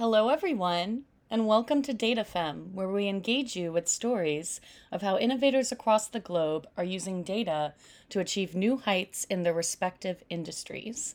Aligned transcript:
Hello, 0.00 0.30
everyone, 0.30 1.02
and 1.30 1.46
welcome 1.46 1.82
to 1.82 1.92
DataFemme, 1.92 2.72
where 2.72 2.88
we 2.88 3.06
engage 3.06 3.54
you 3.54 3.70
with 3.70 3.86
stories 3.86 4.58
of 4.90 5.02
how 5.02 5.18
innovators 5.18 5.70
across 5.70 6.08
the 6.08 6.18
globe 6.18 6.66
are 6.74 6.82
using 6.82 7.22
data 7.22 7.74
to 8.08 8.18
achieve 8.18 8.54
new 8.54 8.78
heights 8.78 9.24
in 9.24 9.42
their 9.42 9.52
respective 9.52 10.24
industries. 10.30 11.14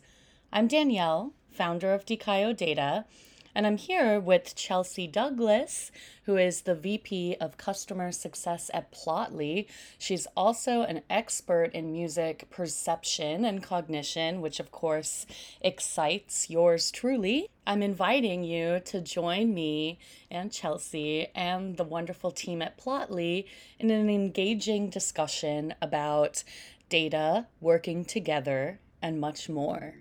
I'm 0.53 0.67
Danielle, 0.67 1.33
founder 1.49 1.95
of 1.95 2.05
DiKayo 2.05 2.55
Data, 2.55 3.05
and 3.55 3.65
I'm 3.65 3.77
here 3.77 4.19
with 4.19 4.53
Chelsea 4.55 5.07
Douglas, 5.07 5.89
who 6.25 6.35
is 6.35 6.61
the 6.61 6.75
VP 6.75 7.37
of 7.39 7.57
Customer 7.57 8.11
Success 8.11 8.69
at 8.73 8.91
Plotly. 8.91 9.67
She's 9.97 10.27
also 10.35 10.81
an 10.81 11.03
expert 11.09 11.71
in 11.73 11.93
music 11.93 12.49
perception 12.49 13.45
and 13.45 13.63
cognition, 13.63 14.41
which 14.41 14.59
of 14.59 14.71
course 14.71 15.25
excites 15.61 16.49
yours 16.49 16.91
truly. 16.91 17.47
I'm 17.65 17.81
inviting 17.81 18.43
you 18.43 18.81
to 18.85 18.99
join 18.99 19.53
me 19.53 19.99
and 20.29 20.51
Chelsea 20.51 21.27
and 21.33 21.77
the 21.77 21.85
wonderful 21.85 22.31
team 22.31 22.61
at 22.61 22.77
Plotly 22.77 23.45
in 23.79 23.89
an 23.89 24.09
engaging 24.09 24.89
discussion 24.89 25.73
about 25.81 26.43
data, 26.89 27.47
working 27.61 28.03
together, 28.03 28.79
and 29.01 29.19
much 29.19 29.47
more. 29.47 29.95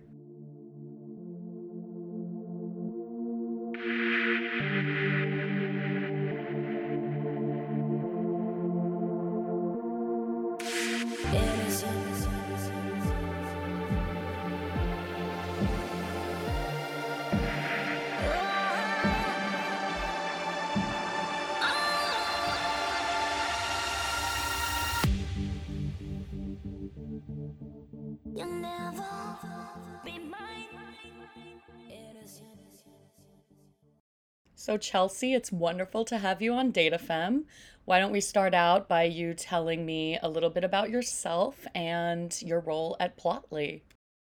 So, 34.64 34.78
Chelsea, 34.78 35.34
it's 35.34 35.52
wonderful 35.52 36.06
to 36.06 36.16
have 36.16 36.40
you 36.40 36.54
on 36.54 36.72
DataFemme. 36.72 37.44
Why 37.84 38.00
don't 38.00 38.12
we 38.12 38.22
start 38.22 38.54
out 38.54 38.88
by 38.88 39.02
you 39.02 39.34
telling 39.34 39.84
me 39.84 40.18
a 40.22 40.26
little 40.30 40.48
bit 40.48 40.64
about 40.64 40.88
yourself 40.88 41.66
and 41.74 42.34
your 42.40 42.60
role 42.60 42.96
at 42.98 43.18
Plotly? 43.18 43.82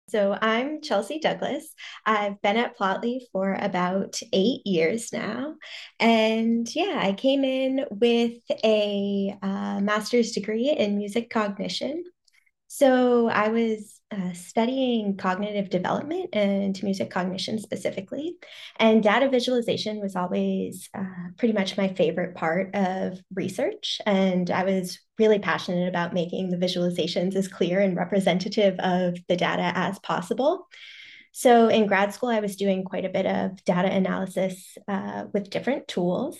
So, 0.09 0.37
I'm 0.41 0.81
Chelsea 0.81 1.19
Douglas. 1.19 1.73
I've 2.05 2.41
been 2.41 2.57
at 2.57 2.77
Plotly 2.77 3.21
for 3.31 3.53
about 3.53 4.19
eight 4.33 4.67
years 4.67 5.13
now. 5.13 5.55
And 5.97 6.67
yeah, 6.75 6.99
I 7.01 7.13
came 7.13 7.45
in 7.45 7.85
with 7.89 8.33
a 8.65 9.33
uh, 9.41 9.79
master's 9.79 10.33
degree 10.33 10.75
in 10.77 10.97
music 10.97 11.29
cognition. 11.29 12.03
So, 12.67 13.29
I 13.29 13.47
was 13.47 13.96
uh, 14.09 14.31
studying 14.33 15.17
cognitive 15.17 15.69
development 15.69 16.29
and 16.33 16.81
music 16.81 17.09
cognition 17.09 17.59
specifically. 17.59 18.37
And 18.79 19.03
data 19.03 19.29
visualization 19.29 19.99
was 19.99 20.15
always 20.15 20.89
uh, 20.97 21.03
pretty 21.37 21.53
much 21.53 21.77
my 21.77 21.89
favorite 21.89 22.35
part 22.35 22.73
of 22.73 23.19
research. 23.33 23.99
And 24.05 24.49
I 24.49 24.63
was 24.63 24.99
really 25.19 25.39
passionate 25.39 25.89
about 25.89 26.13
making 26.13 26.49
the 26.49 26.57
visualizations 26.57 27.35
as 27.35 27.47
clear 27.47 27.79
and 27.81 27.97
representative 27.97 28.79
of 28.79 29.17
the 29.27 29.35
data 29.35 29.71
as 29.75 29.99
possible. 29.99 30.67
So 31.33 31.67
in 31.67 31.85
grad 31.85 32.13
school, 32.13 32.29
I 32.29 32.39
was 32.39 32.55
doing 32.55 32.83
quite 32.83 33.05
a 33.05 33.09
bit 33.09 33.25
of 33.25 33.63
data 33.65 33.91
analysis 33.91 34.77
uh, 34.87 35.25
with 35.33 35.49
different 35.49 35.87
tools. 35.87 36.39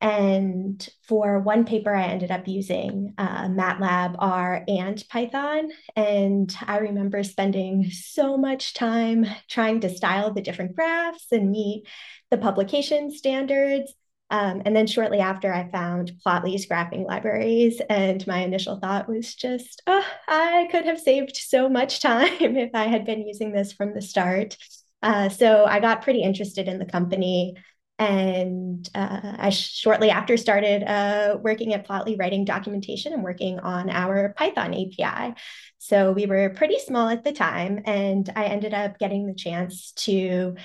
And 0.00 0.86
for 1.08 1.40
one 1.40 1.64
paper, 1.64 1.94
I 1.94 2.06
ended 2.06 2.30
up 2.30 2.46
using 2.46 3.14
uh, 3.18 3.48
MATLAB, 3.48 4.14
R, 4.18 4.64
and 4.68 5.02
Python. 5.08 5.70
And 5.96 6.54
I 6.66 6.78
remember 6.78 7.22
spending 7.24 7.90
so 7.90 8.36
much 8.36 8.74
time 8.74 9.26
trying 9.48 9.80
to 9.80 9.90
style 9.90 10.32
the 10.32 10.40
different 10.40 10.76
graphs 10.76 11.26
and 11.32 11.50
meet 11.50 11.88
the 12.30 12.38
publication 12.38 13.10
standards. 13.10 13.92
Um, 14.30 14.62
and 14.64 14.76
then 14.76 14.86
shortly 14.86 15.18
after, 15.18 15.52
I 15.52 15.70
found 15.70 16.12
Plotly's 16.22 16.68
graphing 16.68 17.04
libraries. 17.04 17.80
And 17.88 18.24
my 18.26 18.40
initial 18.40 18.78
thought 18.78 19.08
was 19.08 19.34
just, 19.34 19.82
oh, 19.88 20.06
I 20.28 20.68
could 20.70 20.84
have 20.84 21.00
saved 21.00 21.36
so 21.36 21.68
much 21.68 22.00
time 22.00 22.28
if 22.56 22.70
I 22.72 22.84
had 22.84 23.04
been 23.04 23.26
using 23.26 23.52
this 23.52 23.72
from 23.72 23.94
the 23.94 24.02
start. 24.02 24.56
Uh, 25.02 25.28
so 25.28 25.64
I 25.64 25.80
got 25.80 26.02
pretty 26.02 26.22
interested 26.22 26.68
in 26.68 26.78
the 26.78 26.84
company 26.84 27.54
and 27.98 28.88
uh, 28.94 29.34
I 29.38 29.50
shortly 29.50 30.10
after 30.10 30.36
started 30.36 30.84
uh, 30.84 31.38
working 31.42 31.74
at 31.74 31.86
Plotly 31.86 32.18
writing 32.18 32.44
documentation 32.44 33.12
and 33.12 33.24
working 33.24 33.58
on 33.58 33.90
our 33.90 34.34
Python 34.36 34.72
API. 34.72 35.34
So 35.78 36.12
we 36.12 36.26
were 36.26 36.50
pretty 36.50 36.78
small 36.78 37.08
at 37.08 37.24
the 37.24 37.32
time, 37.32 37.80
and 37.84 38.30
I 38.36 38.44
ended 38.46 38.72
up 38.72 38.98
getting 38.98 39.26
the 39.26 39.34
chance 39.34 39.92
to 39.92 40.56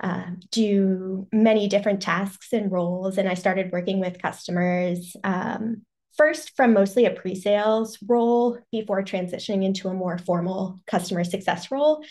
uh, 0.00 0.24
do 0.50 1.28
many 1.32 1.68
different 1.68 2.02
tasks 2.02 2.52
and 2.52 2.70
roles. 2.70 3.16
And 3.18 3.28
I 3.28 3.34
started 3.34 3.72
working 3.72 4.00
with 4.00 4.20
customers 4.20 5.16
um, 5.24 5.82
first 6.16 6.56
from 6.56 6.72
mostly 6.72 7.06
a 7.06 7.10
pre 7.10 7.34
sales 7.34 7.98
role 8.06 8.58
before 8.70 9.02
transitioning 9.02 9.64
into 9.64 9.88
a 9.88 9.94
more 9.94 10.18
formal 10.18 10.80
customer 10.86 11.24
success 11.24 11.70
role. 11.70 12.04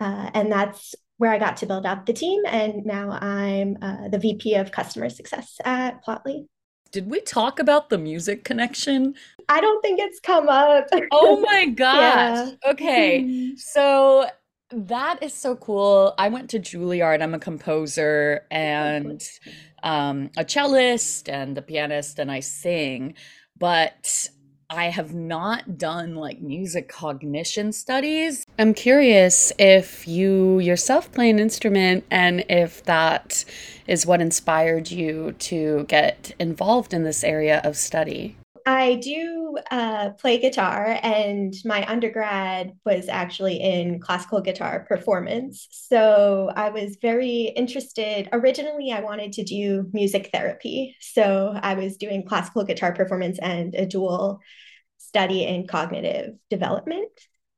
Uh, 0.00 0.30
and 0.34 0.52
that's 0.52 0.94
where 1.18 1.30
I 1.30 1.38
got 1.38 1.56
to 1.58 1.66
build 1.66 1.84
up 1.84 2.06
the 2.06 2.12
team. 2.12 2.42
And 2.46 2.86
now 2.86 3.10
I'm 3.10 3.76
uh, 3.82 4.08
the 4.08 4.18
VP 4.18 4.54
of 4.54 4.72
customer 4.72 5.10
success 5.10 5.56
at 5.64 6.04
Plotly. 6.04 6.46
Did 6.90 7.10
we 7.10 7.20
talk 7.20 7.58
about 7.58 7.90
the 7.90 7.98
music 7.98 8.44
connection? 8.44 9.14
I 9.48 9.60
don't 9.60 9.82
think 9.82 10.00
it's 10.00 10.20
come 10.20 10.48
up. 10.48 10.86
oh 11.12 11.40
my 11.46 11.66
gosh. 11.66 12.48
Yeah. 12.64 12.70
Okay. 12.70 13.54
So 13.58 14.26
that 14.70 15.22
is 15.22 15.34
so 15.34 15.56
cool. 15.56 16.14
I 16.18 16.28
went 16.28 16.50
to 16.50 16.58
Juilliard. 16.58 17.22
I'm 17.22 17.34
a 17.34 17.38
composer 17.38 18.46
and 18.50 19.22
um, 19.82 20.30
a 20.36 20.44
cellist 20.44 21.28
and 21.28 21.56
a 21.58 21.62
pianist, 21.62 22.18
and 22.18 22.30
I 22.30 22.40
sing. 22.40 23.14
But 23.58 24.28
I 24.70 24.90
have 24.90 25.14
not 25.14 25.78
done 25.78 26.14
like 26.14 26.42
music 26.42 26.88
cognition 26.88 27.72
studies. 27.72 28.44
I'm 28.58 28.74
curious 28.74 29.50
if 29.58 30.06
you 30.06 30.58
yourself 30.58 31.10
play 31.10 31.30
an 31.30 31.38
instrument 31.38 32.04
and 32.10 32.44
if 32.50 32.84
that 32.84 33.46
is 33.86 34.04
what 34.04 34.20
inspired 34.20 34.90
you 34.90 35.32
to 35.38 35.86
get 35.88 36.34
involved 36.38 36.92
in 36.92 37.02
this 37.02 37.24
area 37.24 37.62
of 37.64 37.78
study. 37.78 38.36
I 38.68 38.96
do 38.96 39.56
uh, 39.70 40.10
play 40.10 40.36
guitar, 40.36 40.98
and 41.02 41.54
my 41.64 41.90
undergrad 41.90 42.74
was 42.84 43.08
actually 43.08 43.62
in 43.62 43.98
classical 43.98 44.42
guitar 44.42 44.84
performance. 44.86 45.66
So 45.70 46.52
I 46.54 46.68
was 46.68 46.98
very 47.00 47.44
interested. 47.56 48.28
Originally, 48.30 48.92
I 48.92 49.00
wanted 49.00 49.32
to 49.32 49.42
do 49.42 49.88
music 49.94 50.28
therapy. 50.34 50.94
So 51.00 51.58
I 51.62 51.74
was 51.74 51.96
doing 51.96 52.26
classical 52.26 52.62
guitar 52.62 52.92
performance 52.92 53.38
and 53.38 53.74
a 53.74 53.86
dual 53.86 54.40
study 54.98 55.44
in 55.44 55.66
cognitive 55.66 56.34
development. 56.50 57.08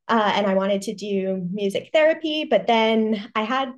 Uh, 0.06 0.30
and 0.36 0.46
I 0.46 0.54
wanted 0.54 0.82
to 0.82 0.94
do 0.94 1.44
music 1.52 1.90
therapy, 1.92 2.44
but 2.44 2.68
then 2.68 3.28
I 3.34 3.42
had 3.42 3.72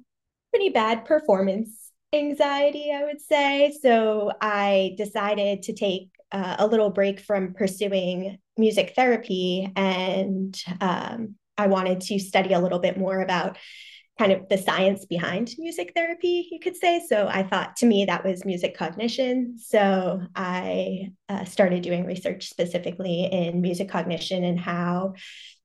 pretty 0.50 0.68
bad 0.68 1.06
performance 1.06 1.92
anxiety, 2.12 2.92
I 2.94 3.04
would 3.04 3.22
say. 3.22 3.74
So 3.80 4.32
I 4.42 4.96
decided 4.98 5.62
to 5.62 5.72
take 5.72 6.10
uh, 6.32 6.56
a 6.58 6.66
little 6.66 6.90
break 6.90 7.20
from 7.20 7.54
pursuing 7.54 8.38
music 8.56 8.94
therapy 8.96 9.70
and 9.76 10.60
um, 10.80 11.34
I 11.56 11.66
wanted 11.66 12.00
to 12.02 12.18
study 12.18 12.52
a 12.52 12.60
little 12.60 12.78
bit 12.78 12.98
more 12.98 13.20
about 13.20 13.58
kind 14.18 14.32
of 14.32 14.48
the 14.48 14.58
science 14.58 15.06
behind 15.06 15.50
music 15.58 15.92
therapy, 15.94 16.48
you 16.50 16.60
could 16.60 16.76
say. 16.76 17.02
So 17.08 17.28
I 17.28 17.42
thought 17.42 17.76
to 17.76 17.86
me 17.86 18.04
that 18.04 18.24
was 18.24 18.44
music 18.44 18.76
cognition. 18.76 19.58
So 19.58 20.20
I 20.36 21.12
uh, 21.28 21.44
started 21.44 21.82
doing 21.82 22.04
research 22.04 22.48
specifically 22.48 23.24
in 23.24 23.62
music 23.62 23.88
cognition 23.88 24.44
and 24.44 24.60
how 24.60 25.14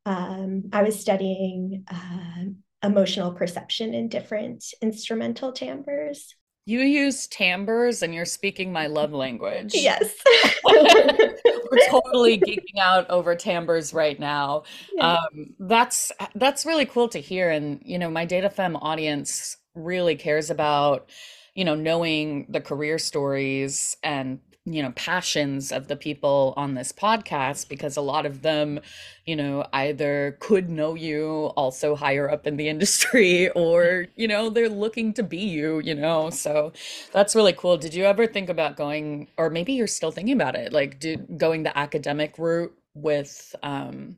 um, 0.06 0.70
I 0.72 0.84
was 0.84 1.00
studying 1.00 1.84
uh, 1.92 2.46
emotional 2.84 3.34
perception 3.34 3.94
in 3.94 4.08
different 4.08 4.64
instrumental 4.82 5.52
timbres. 5.52 6.34
You 6.68 6.82
use 6.82 7.28
timbres 7.28 8.02
and 8.04 8.14
you're 8.14 8.26
speaking 8.26 8.74
my 8.74 8.88
love 8.88 9.14
language. 9.14 9.72
Yes. 9.74 10.14
We're 10.66 11.88
totally 11.90 12.38
geeking 12.40 12.78
out 12.78 13.10
over 13.10 13.36
timbres 13.36 13.94
right 13.94 14.20
now. 14.20 14.64
Yeah. 14.92 15.14
Um, 15.14 15.56
that's 15.60 16.12
that's 16.36 16.66
really 16.66 16.86
cool 16.86 17.08
to 17.08 17.20
hear. 17.20 17.50
And 17.50 17.82
you 17.86 17.98
know, 17.98 18.10
my 18.10 18.26
DataFemme 18.26 18.78
audience 18.82 19.56
really 19.76 20.18
cares 20.18 20.50
about, 20.50 21.10
you 21.56 21.64
know, 21.64 21.74
knowing 21.74 22.48
the 22.50 22.60
career 22.60 23.00
stories 23.00 23.96
and 24.04 24.40
you 24.68 24.84
know 24.84 24.92
passions 24.92 25.72
of 25.72 25.88
the 25.88 25.96
people 25.96 26.54
on 26.58 26.74
this 26.76 26.92
podcast 26.92 27.70
because 27.70 27.96
a 27.96 28.02
lot 28.02 28.26
of 28.26 28.42
them 28.42 28.80
you 29.26 29.36
know 29.36 29.66
either 29.74 30.38
could 30.42 30.70
know 30.70 30.94
you 30.94 31.54
also 31.56 31.96
higher 31.96 32.30
up 32.30 32.46
in 32.46 32.58
the 32.58 32.68
industry 32.68 33.50
or 33.56 34.08
you 34.16 34.28
know 34.28 34.50
they're 34.50 34.70
looking 34.70 35.14
to 35.14 35.24
be 35.24 35.38
you 35.38 35.80
you 35.80 35.96
know? 35.96 36.30
So 36.30 36.74
that's 37.14 37.36
really 37.36 37.54
cool. 37.54 37.78
Did 37.78 37.94
you 37.94 38.04
ever 38.06 38.28
think 38.28 38.50
about 38.50 38.76
going 38.76 39.28
or 39.38 39.50
maybe 39.50 39.74
you're 39.74 39.88
still 39.88 40.12
thinking 40.12 40.36
about 40.36 40.56
it 40.56 40.74
like 40.74 41.00
do, 41.00 41.18
going 41.18 41.64
the 41.64 41.78
academic 41.78 42.38
route 42.38 42.74
with 42.94 43.56
um 43.64 44.18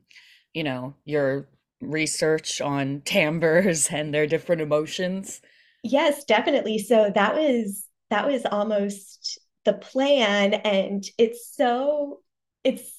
you 0.54 0.64
know 0.64 0.94
your 1.04 1.46
research 1.80 2.60
on 2.60 3.02
timbres 3.04 3.88
and 3.88 4.12
their 4.12 4.26
different 4.26 4.62
emotions? 4.62 5.40
Yes 5.84 6.24
definitely. 6.24 6.78
So 6.78 7.12
that 7.14 7.34
was 7.34 7.86
that 8.10 8.26
was 8.26 8.44
almost 8.46 9.39
the 9.64 9.72
plan 9.74 10.54
and 10.54 11.04
it's 11.18 11.54
so 11.54 12.20
it's 12.64 12.96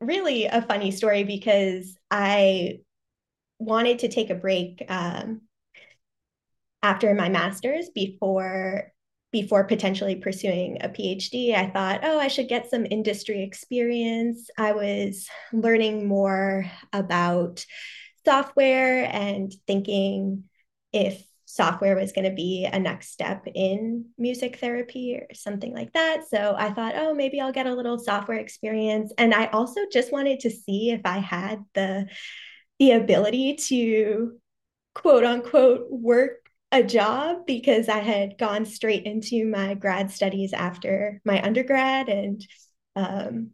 really 0.00 0.46
a 0.46 0.62
funny 0.62 0.90
story 0.90 1.24
because 1.24 1.96
i 2.10 2.78
wanted 3.58 4.00
to 4.00 4.08
take 4.08 4.30
a 4.30 4.34
break 4.34 4.84
um, 4.88 5.42
after 6.82 7.14
my 7.14 7.28
master's 7.28 7.88
before 7.94 8.92
before 9.32 9.64
potentially 9.64 10.16
pursuing 10.16 10.78
a 10.82 10.88
phd 10.88 11.54
i 11.54 11.70
thought 11.70 12.00
oh 12.02 12.18
i 12.18 12.28
should 12.28 12.48
get 12.48 12.70
some 12.70 12.86
industry 12.90 13.42
experience. 13.42 14.48
I 14.58 14.72
was 14.72 15.28
learning 15.52 16.06
more 16.06 16.66
about 16.92 17.64
software 18.24 19.04
and 19.10 19.52
thinking 19.66 20.44
if 20.92 21.22
software 21.54 21.94
was 21.94 22.12
going 22.12 22.28
to 22.28 22.34
be 22.34 22.68
a 22.70 22.78
next 22.78 23.12
step 23.12 23.46
in 23.54 24.06
music 24.18 24.58
therapy 24.58 25.14
or 25.14 25.32
something 25.34 25.72
like 25.72 25.92
that. 25.92 26.28
So 26.28 26.54
I 26.58 26.72
thought, 26.72 26.94
oh, 26.96 27.14
maybe 27.14 27.40
I'll 27.40 27.52
get 27.52 27.66
a 27.66 27.74
little 27.74 27.98
software 27.98 28.38
experience. 28.38 29.12
And 29.18 29.32
I 29.32 29.46
also 29.46 29.80
just 29.92 30.12
wanted 30.12 30.40
to 30.40 30.50
see 30.50 30.90
if 30.90 31.02
I 31.04 31.18
had 31.18 31.64
the 31.74 32.08
the 32.80 32.92
ability 32.92 33.54
to 33.54 34.32
quote 34.94 35.24
unquote 35.24 35.86
work 35.90 36.44
a 36.72 36.82
job 36.82 37.46
because 37.46 37.88
I 37.88 37.98
had 37.98 38.36
gone 38.36 38.66
straight 38.66 39.04
into 39.04 39.46
my 39.46 39.74
grad 39.74 40.10
studies 40.10 40.52
after 40.52 41.20
my 41.24 41.40
undergrad 41.40 42.08
and 42.08 42.44
um, 42.96 43.50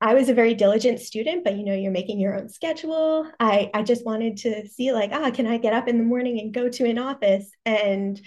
I 0.00 0.14
was 0.14 0.28
a 0.28 0.34
very 0.34 0.54
diligent 0.54 1.00
student, 1.00 1.44
but 1.44 1.56
you 1.56 1.64
know, 1.64 1.74
you're 1.74 1.92
making 1.92 2.18
your 2.18 2.38
own 2.38 2.48
schedule. 2.48 3.30
I, 3.38 3.70
I 3.74 3.82
just 3.82 4.06
wanted 4.06 4.38
to 4.38 4.66
see 4.68 4.92
like, 4.92 5.10
ah, 5.12 5.30
can 5.30 5.46
I 5.46 5.58
get 5.58 5.74
up 5.74 5.88
in 5.88 5.98
the 5.98 6.04
morning 6.04 6.40
and 6.40 6.54
go 6.54 6.68
to 6.68 6.88
an 6.88 6.98
office? 6.98 7.50
And 7.66 8.20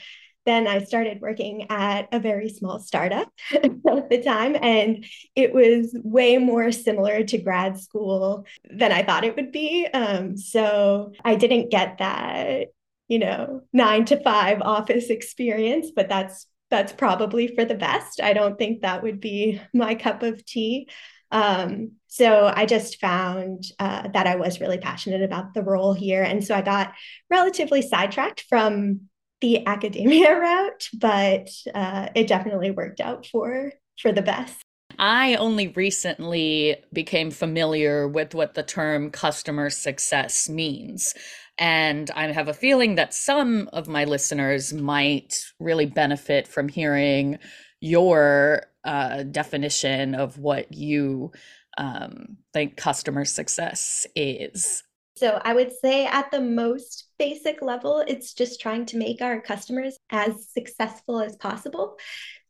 then 0.45 0.67
I 0.67 0.83
started 0.83 1.21
working 1.21 1.67
at 1.69 2.09
a 2.11 2.19
very 2.19 2.49
small 2.49 2.79
startup 2.79 3.31
at 3.53 4.09
the 4.09 4.21
time. 4.23 4.55
And 4.61 5.05
it 5.35 5.53
was 5.53 5.95
way 6.03 6.37
more 6.37 6.71
similar 6.71 7.23
to 7.23 7.37
grad 7.37 7.79
school 7.79 8.45
than 8.69 8.91
I 8.91 9.03
thought 9.03 9.23
it 9.23 9.35
would 9.35 9.51
be. 9.51 9.87
Um, 9.87 10.37
so 10.37 11.13
I 11.23 11.35
didn't 11.35 11.71
get 11.71 11.99
that, 11.99 12.67
you 13.07 13.19
know, 13.19 13.61
nine 13.71 14.05
to 14.05 14.21
five 14.21 14.61
office 14.61 15.09
experience, 15.09 15.91
but 15.95 16.09
that's 16.09 16.45
that's 16.69 16.91
probably 16.91 17.47
for 17.47 17.65
the 17.65 17.75
best. 17.75 18.19
I 18.19 18.33
don't 18.33 18.57
think 18.57 18.81
that 18.81 19.03
would 19.03 19.19
be 19.19 19.61
my 19.73 19.93
cup 19.95 20.23
of 20.23 20.43
tea. 20.43 20.89
Um, 21.33 21.93
so 22.07 22.51
I 22.55 22.67
just 22.67 22.99
found 23.01 23.65
uh, 23.79 24.07
that 24.09 24.27
I 24.27 24.35
was 24.35 24.61
really 24.61 24.77
passionate 24.77 25.23
about 25.23 25.55
the 25.55 25.63
role 25.63 25.93
here. 25.93 26.21
And 26.21 26.43
so 26.45 26.53
I 26.55 26.61
got 26.61 26.93
relatively 27.29 27.81
sidetracked 27.81 28.45
from 28.47 29.09
the 29.41 29.65
academia 29.67 30.39
route, 30.39 30.87
but 30.93 31.49
uh, 31.73 32.09
it 32.15 32.27
definitely 32.27 32.71
worked 32.71 33.01
out 33.01 33.25
for 33.25 33.73
for 33.99 34.11
the 34.11 34.21
best. 34.21 34.61
I 34.99 35.35
only 35.35 35.69
recently 35.69 36.77
became 36.93 37.31
familiar 37.31 38.07
with 38.07 38.35
what 38.35 38.53
the 38.53 38.63
term 38.63 39.09
customer 39.09 39.71
success 39.71 40.47
means. 40.47 41.15
And 41.57 42.11
I 42.15 42.31
have 42.31 42.47
a 42.47 42.53
feeling 42.53 42.95
that 42.95 43.13
some 43.13 43.69
of 43.73 43.87
my 43.87 44.03
listeners 44.05 44.71
might 44.71 45.43
really 45.59 45.87
benefit 45.87 46.47
from 46.47 46.69
hearing 46.69 47.39
your 47.79 48.63
uh, 48.83 49.23
definition 49.23 50.15
of 50.15 50.37
what 50.37 50.73
you 50.73 51.31
um, 51.77 52.37
think 52.53 52.77
customer 52.77 53.25
success 53.25 54.05
is? 54.15 54.83
So, 55.15 55.39
I 55.43 55.53
would 55.53 55.71
say 55.71 56.07
at 56.07 56.31
the 56.31 56.41
most 56.41 57.09
basic 57.19 57.61
level, 57.61 58.03
it's 58.07 58.33
just 58.33 58.59
trying 58.59 58.85
to 58.87 58.97
make 58.97 59.21
our 59.21 59.39
customers 59.41 59.97
as 60.09 60.49
successful 60.51 61.21
as 61.21 61.35
possible. 61.35 61.97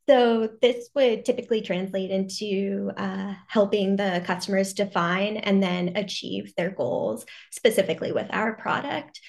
So, 0.07 0.49
this 0.61 0.89
would 0.95 1.25
typically 1.25 1.61
translate 1.61 2.09
into 2.09 2.91
uh, 2.95 3.33
helping 3.47 3.97
the 3.97 4.23
customers 4.25 4.73
define 4.73 5.37
and 5.37 5.61
then 5.61 5.97
achieve 5.97 6.53
their 6.55 6.71
goals 6.71 7.25
specifically 7.51 8.13
with 8.13 8.27
our 8.29 8.53
product. 8.53 9.19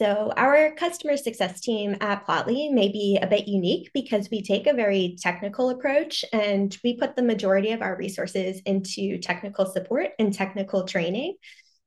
So, 0.00 0.32
our 0.36 0.76
customer 0.76 1.16
success 1.16 1.60
team 1.60 1.96
at 2.00 2.24
Plotly 2.24 2.72
may 2.72 2.88
be 2.88 3.18
a 3.20 3.26
bit 3.26 3.48
unique 3.48 3.90
because 3.92 4.28
we 4.30 4.42
take 4.42 4.68
a 4.68 4.72
very 4.72 5.16
technical 5.20 5.70
approach 5.70 6.24
and 6.32 6.76
we 6.84 6.96
put 6.96 7.16
the 7.16 7.22
majority 7.22 7.72
of 7.72 7.82
our 7.82 7.96
resources 7.96 8.62
into 8.64 9.18
technical 9.18 9.66
support 9.66 10.10
and 10.20 10.32
technical 10.32 10.84
training. 10.84 11.34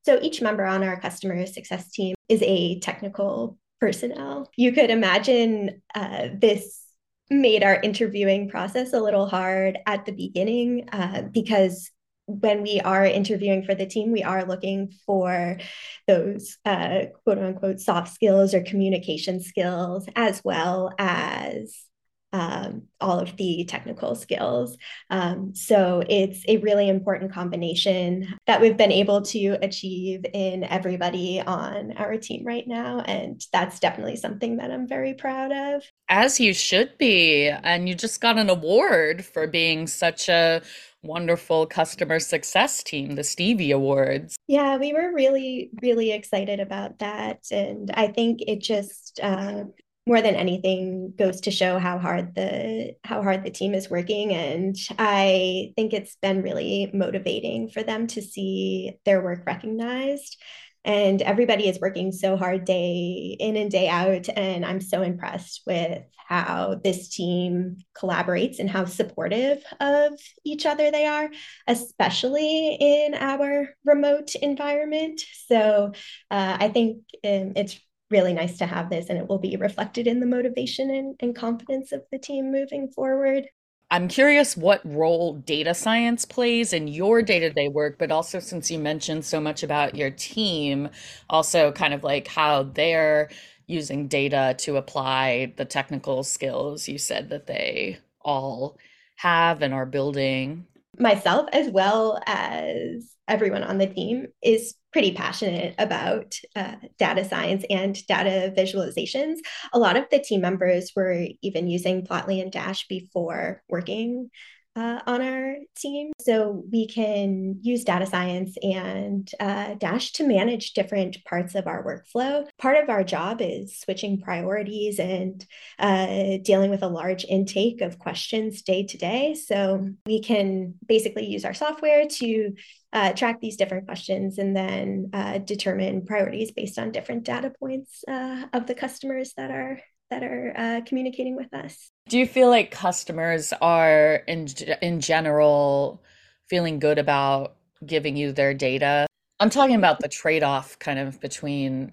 So, 0.04 0.18
each 0.20 0.42
member 0.42 0.64
on 0.64 0.82
our 0.84 1.00
customer 1.00 1.46
success 1.46 1.90
team 1.90 2.14
is 2.28 2.42
a 2.42 2.78
technical 2.80 3.56
personnel. 3.80 4.50
You 4.56 4.72
could 4.72 4.90
imagine 4.90 5.80
uh, 5.94 6.28
this 6.34 6.82
made 7.30 7.64
our 7.64 7.80
interviewing 7.80 8.50
process 8.50 8.92
a 8.92 9.00
little 9.00 9.26
hard 9.26 9.78
at 9.86 10.04
the 10.04 10.12
beginning 10.12 10.88
uh, 10.92 11.22
because 11.32 11.90
when 12.40 12.62
we 12.62 12.80
are 12.80 13.04
interviewing 13.04 13.64
for 13.64 13.74
the 13.74 13.86
team, 13.86 14.12
we 14.12 14.22
are 14.22 14.44
looking 14.44 14.92
for 15.06 15.58
those 16.06 16.56
uh, 16.64 17.06
quote 17.24 17.38
unquote 17.38 17.80
soft 17.80 18.14
skills 18.14 18.54
or 18.54 18.62
communication 18.62 19.40
skills, 19.40 20.06
as 20.16 20.42
well 20.44 20.92
as 20.98 21.84
um, 22.32 22.84
all 23.00 23.20
of 23.20 23.36
the 23.36 23.64
technical 23.68 24.14
skills. 24.14 24.76
Um, 25.10 25.54
so 25.54 26.02
it's 26.08 26.44
a 26.48 26.56
really 26.58 26.88
important 26.88 27.32
combination 27.32 28.34
that 28.46 28.60
we've 28.60 28.76
been 28.76 28.92
able 28.92 29.22
to 29.22 29.58
achieve 29.60 30.24
in 30.32 30.64
everybody 30.64 31.40
on 31.40 31.92
our 31.92 32.16
team 32.16 32.44
right 32.46 32.66
now. 32.66 33.00
And 33.00 33.40
that's 33.52 33.80
definitely 33.80 34.16
something 34.16 34.56
that 34.56 34.70
I'm 34.70 34.88
very 34.88 35.14
proud 35.14 35.52
of. 35.52 35.84
As 36.08 36.40
you 36.40 36.54
should 36.54 36.96
be. 36.96 37.48
And 37.48 37.88
you 37.88 37.94
just 37.94 38.20
got 38.20 38.38
an 38.38 38.48
award 38.48 39.24
for 39.24 39.46
being 39.46 39.86
such 39.86 40.28
a 40.28 40.62
wonderful 41.02 41.66
customer 41.66 42.18
success 42.18 42.82
team, 42.82 43.16
the 43.16 43.24
Stevie 43.24 43.72
Awards. 43.72 44.36
Yeah, 44.46 44.76
we 44.76 44.92
were 44.92 45.12
really, 45.12 45.70
really 45.82 46.12
excited 46.12 46.60
about 46.60 46.98
that. 47.00 47.46
And 47.50 47.90
I 47.92 48.08
think 48.08 48.40
it 48.46 48.60
just, 48.60 49.20
uh, 49.22 49.64
more 50.06 50.20
than 50.20 50.34
anything 50.34 51.14
goes 51.16 51.42
to 51.42 51.50
show 51.50 51.78
how 51.78 51.98
hard 51.98 52.34
the 52.34 52.94
how 53.04 53.22
hard 53.22 53.44
the 53.44 53.50
team 53.50 53.72
is 53.72 53.88
working 53.88 54.32
and 54.32 54.74
i 54.98 55.72
think 55.76 55.92
it's 55.92 56.16
been 56.16 56.42
really 56.42 56.90
motivating 56.92 57.68
for 57.68 57.82
them 57.82 58.06
to 58.08 58.20
see 58.20 58.98
their 59.04 59.22
work 59.22 59.44
recognized 59.46 60.36
and 60.84 61.22
everybody 61.22 61.68
is 61.68 61.80
working 61.80 62.12
so 62.12 62.36
hard 62.36 62.64
day 62.64 63.36
in 63.38 63.56
and 63.56 63.70
day 63.70 63.88
out. 63.88 64.28
And 64.34 64.64
i'm 64.64 64.80
so 64.80 65.02
impressed 65.02 65.62
with 65.66 66.02
how 66.26 66.80
this 66.82 67.08
team 67.08 67.76
collaborates 67.96 68.58
and 68.58 68.70
how 68.70 68.86
supportive 68.86 69.62
of 69.80 70.12
each 70.44 70.64
other 70.64 70.90
they 70.90 71.06
are 71.06 71.28
especially 71.66 72.76
in 72.80 73.14
our 73.14 73.68
remote 73.84 74.34
environment. 74.36 75.20
So 75.46 75.92
uh, 76.30 76.56
i 76.60 76.68
think 76.68 76.98
um, 77.24 77.52
it's 77.56 77.78
really 78.10 78.34
nice 78.34 78.58
to 78.58 78.66
have 78.66 78.90
this 78.90 79.08
and 79.08 79.18
it 79.18 79.26
will 79.26 79.38
be 79.38 79.56
reflected 79.56 80.06
in 80.06 80.20
the 80.20 80.26
motivation 80.26 80.90
and, 80.90 81.16
and 81.20 81.34
confidence 81.34 81.92
of 81.92 82.02
the 82.12 82.18
team 82.18 82.52
moving 82.52 82.90
forward 82.90 83.46
I'm 83.92 84.08
curious 84.08 84.56
what 84.56 84.80
role 84.84 85.34
data 85.34 85.74
science 85.74 86.24
plays 86.24 86.72
in 86.72 86.88
your 86.88 87.22
day 87.22 87.38
to 87.40 87.50
day 87.50 87.68
work, 87.68 87.98
but 87.98 88.10
also 88.10 88.40
since 88.40 88.70
you 88.70 88.78
mentioned 88.78 89.24
so 89.24 89.38
much 89.40 89.62
about 89.62 89.94
your 89.96 90.10
team, 90.10 90.88
also 91.28 91.72
kind 91.72 91.92
of 91.92 92.02
like 92.02 92.26
how 92.26 92.62
they're 92.64 93.30
using 93.66 94.08
data 94.08 94.56
to 94.60 94.76
apply 94.78 95.52
the 95.58 95.66
technical 95.66 96.24
skills 96.24 96.88
you 96.88 96.98
said 96.98 97.28
that 97.30 97.46
they 97.46 97.98
all 98.22 98.78
have 99.16 99.62
and 99.62 99.74
are 99.74 99.86
building. 99.86 100.66
Myself, 100.98 101.48
as 101.52 101.70
well 101.70 102.20
as 102.26 103.12
everyone 103.26 103.62
on 103.62 103.78
the 103.78 103.86
team, 103.86 104.26
is 104.42 104.74
pretty 104.92 105.12
passionate 105.12 105.74
about 105.78 106.34
uh, 106.54 106.74
data 106.98 107.24
science 107.24 107.64
and 107.70 107.96
data 108.06 108.52
visualizations. 108.56 109.36
A 109.72 109.78
lot 109.78 109.96
of 109.96 110.04
the 110.10 110.18
team 110.18 110.42
members 110.42 110.92
were 110.94 111.26
even 111.40 111.66
using 111.66 112.04
Plotly 112.04 112.42
and 112.42 112.52
Dash 112.52 112.86
before 112.88 113.62
working 113.70 114.28
uh, 114.74 115.00
on 115.06 115.20
our 115.20 115.56
team. 115.76 116.12
So 116.20 116.64
we 116.70 116.86
can 116.86 117.58
use 117.60 117.84
data 117.84 118.06
science 118.06 118.56
and 118.62 119.30
uh, 119.38 119.74
Dash 119.74 120.12
to 120.12 120.26
manage 120.26 120.72
different 120.72 121.24
parts 121.24 121.54
of 121.54 121.66
our 121.66 121.84
workflow. 121.84 122.48
Part 122.58 122.82
of 122.82 122.88
our 122.88 123.04
job 123.04 123.40
is 123.40 123.78
switching 123.78 124.20
priorities 124.20 124.98
and 124.98 125.44
uh, 125.78 126.38
dealing 126.42 126.70
with 126.70 126.82
a 126.82 126.88
large 126.88 127.24
intake 127.24 127.80
of 127.80 127.98
questions 127.98 128.62
day 128.62 128.84
to 128.84 128.96
day. 128.96 129.34
So 129.34 129.90
we 130.06 130.20
can 130.20 130.74
basically 130.86 131.26
use 131.26 131.44
our 131.44 131.54
software 131.54 132.06
to 132.06 132.52
uh, 132.92 133.12
track 133.12 133.40
these 133.40 133.56
different 133.56 133.86
questions 133.86 134.38
and 134.38 134.54
then 134.54 135.10
uh, 135.12 135.38
determine 135.38 136.04
priorities 136.04 136.52
based 136.52 136.78
on 136.78 136.92
different 136.92 137.24
data 137.24 137.52
points 137.58 138.04
uh, 138.06 138.44
of 138.52 138.66
the 138.66 138.74
customers 138.74 139.32
that 139.36 139.50
are 139.50 139.80
that 140.12 140.22
are 140.22 140.52
uh, 140.54 140.80
communicating 140.84 141.36
with 141.36 141.54
us. 141.54 141.90
Do 142.10 142.18
you 142.18 142.26
feel 142.26 142.50
like 142.50 142.70
customers 142.70 143.54
are 143.62 144.16
in 144.28 144.46
in 144.82 145.00
general 145.00 146.02
feeling 146.50 146.78
good 146.78 146.98
about 146.98 147.56
giving 147.86 148.14
you 148.14 148.32
their 148.32 148.52
data? 148.52 149.06
I'm 149.40 149.48
talking 149.48 149.74
about 149.74 150.00
the 150.00 150.08
trade-off 150.08 150.78
kind 150.78 150.98
of 150.98 151.18
between 151.20 151.92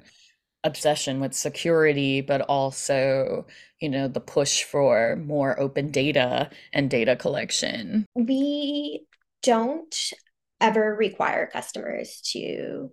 obsession 0.65 1.21
with 1.21 1.33
security 1.33 2.19
but 2.19 2.41
also, 2.41 3.45
you 3.79 3.87
know, 3.87 4.09
the 4.09 4.19
push 4.19 4.63
for 4.63 5.15
more 5.15 5.57
open 5.57 5.89
data 5.89 6.49
and 6.73 6.89
data 6.89 7.15
collection. 7.15 8.05
We 8.15 9.05
don't 9.43 9.95
ever 10.59 10.93
require 10.93 11.47
customers 11.47 12.19
to 12.33 12.91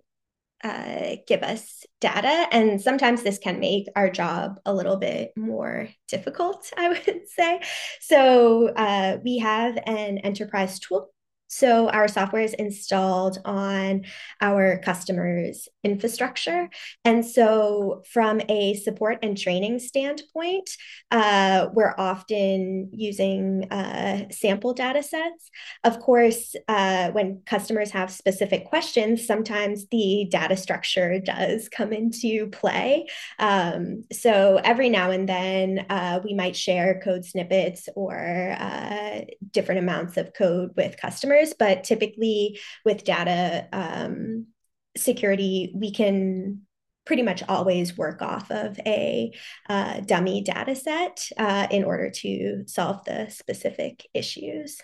uh, 0.63 1.17
give 1.27 1.43
us 1.43 1.85
data. 2.01 2.47
And 2.51 2.81
sometimes 2.81 3.23
this 3.23 3.37
can 3.37 3.59
make 3.59 3.87
our 3.95 4.09
job 4.09 4.59
a 4.65 4.73
little 4.73 4.97
bit 4.97 5.31
more 5.35 5.89
difficult, 6.07 6.71
I 6.77 6.89
would 6.89 7.27
say. 7.27 7.61
So 8.01 8.69
uh, 8.69 9.17
we 9.23 9.37
have 9.39 9.77
an 9.85 10.19
enterprise 10.19 10.79
tool 10.79 11.09
so 11.47 11.89
our 11.89 12.07
software 12.07 12.43
is 12.43 12.53
installed 12.53 13.39
on 13.45 14.03
our 14.41 14.79
customers' 14.79 15.67
infrastructure. 15.83 16.69
And 17.05 17.25
so, 17.25 18.03
from 18.11 18.41
a 18.49 18.75
support 18.75 19.19
and 19.23 19.37
training 19.37 19.79
standpoint, 19.79 20.69
uh, 21.09 21.67
we're 21.73 21.95
often 21.97 22.89
using 22.91 23.71
uh, 23.71 24.29
sample 24.29 24.73
data 24.73 25.01
sets. 25.01 25.49
Of 25.83 25.99
course, 25.99 26.55
uh, 26.67 27.11
when 27.11 27.41
customers 27.45 27.91
have 27.91 28.11
specific 28.11 28.65
questions, 28.65 29.25
sometimes 29.25 29.87
the 29.87 30.27
data 30.29 30.57
structure 30.57 31.19
does 31.19 31.69
come 31.69 31.93
into 31.93 32.47
play. 32.47 33.07
Um, 33.39 34.03
so, 34.11 34.59
every 34.63 34.89
now 34.89 35.11
and 35.11 35.29
then, 35.29 35.85
uh, 35.89 36.19
we 36.23 36.33
might 36.33 36.55
share 36.55 36.99
code 37.01 37.23
snippets 37.23 37.87
or 37.95 38.55
uh, 38.59 39.21
different 39.51 39.79
amounts 39.79 40.17
of 40.17 40.33
code 40.33 40.71
with 40.75 40.97
customers 40.97 41.36
customers, 41.37 41.55
but 41.57 41.83
typically 41.83 42.59
with 42.85 43.03
data 43.03 43.67
um, 43.71 44.47
security, 44.95 45.71
we 45.75 45.91
can 45.91 46.61
pretty 47.05 47.23
much 47.23 47.41
always 47.47 47.97
work 47.97 48.21
off 48.21 48.51
of 48.51 48.77
a 48.85 49.31
uh, 49.69 50.01
dummy 50.01 50.41
data 50.41 50.75
set 50.75 51.25
uh, 51.37 51.67
in 51.71 51.83
order 51.83 52.09
to 52.09 52.63
solve 52.67 53.03
the 53.05 53.29
specific 53.29 54.05
issues. 54.13 54.77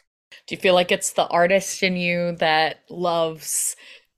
Do 0.48 0.56
you 0.56 0.62
feel 0.62 0.74
like 0.74 0.92
it's 0.92 1.14
the 1.14 1.28
artist 1.28 1.84
in 1.84 1.98
you 1.98 2.36
that 2.38 2.78
loves 2.90 3.76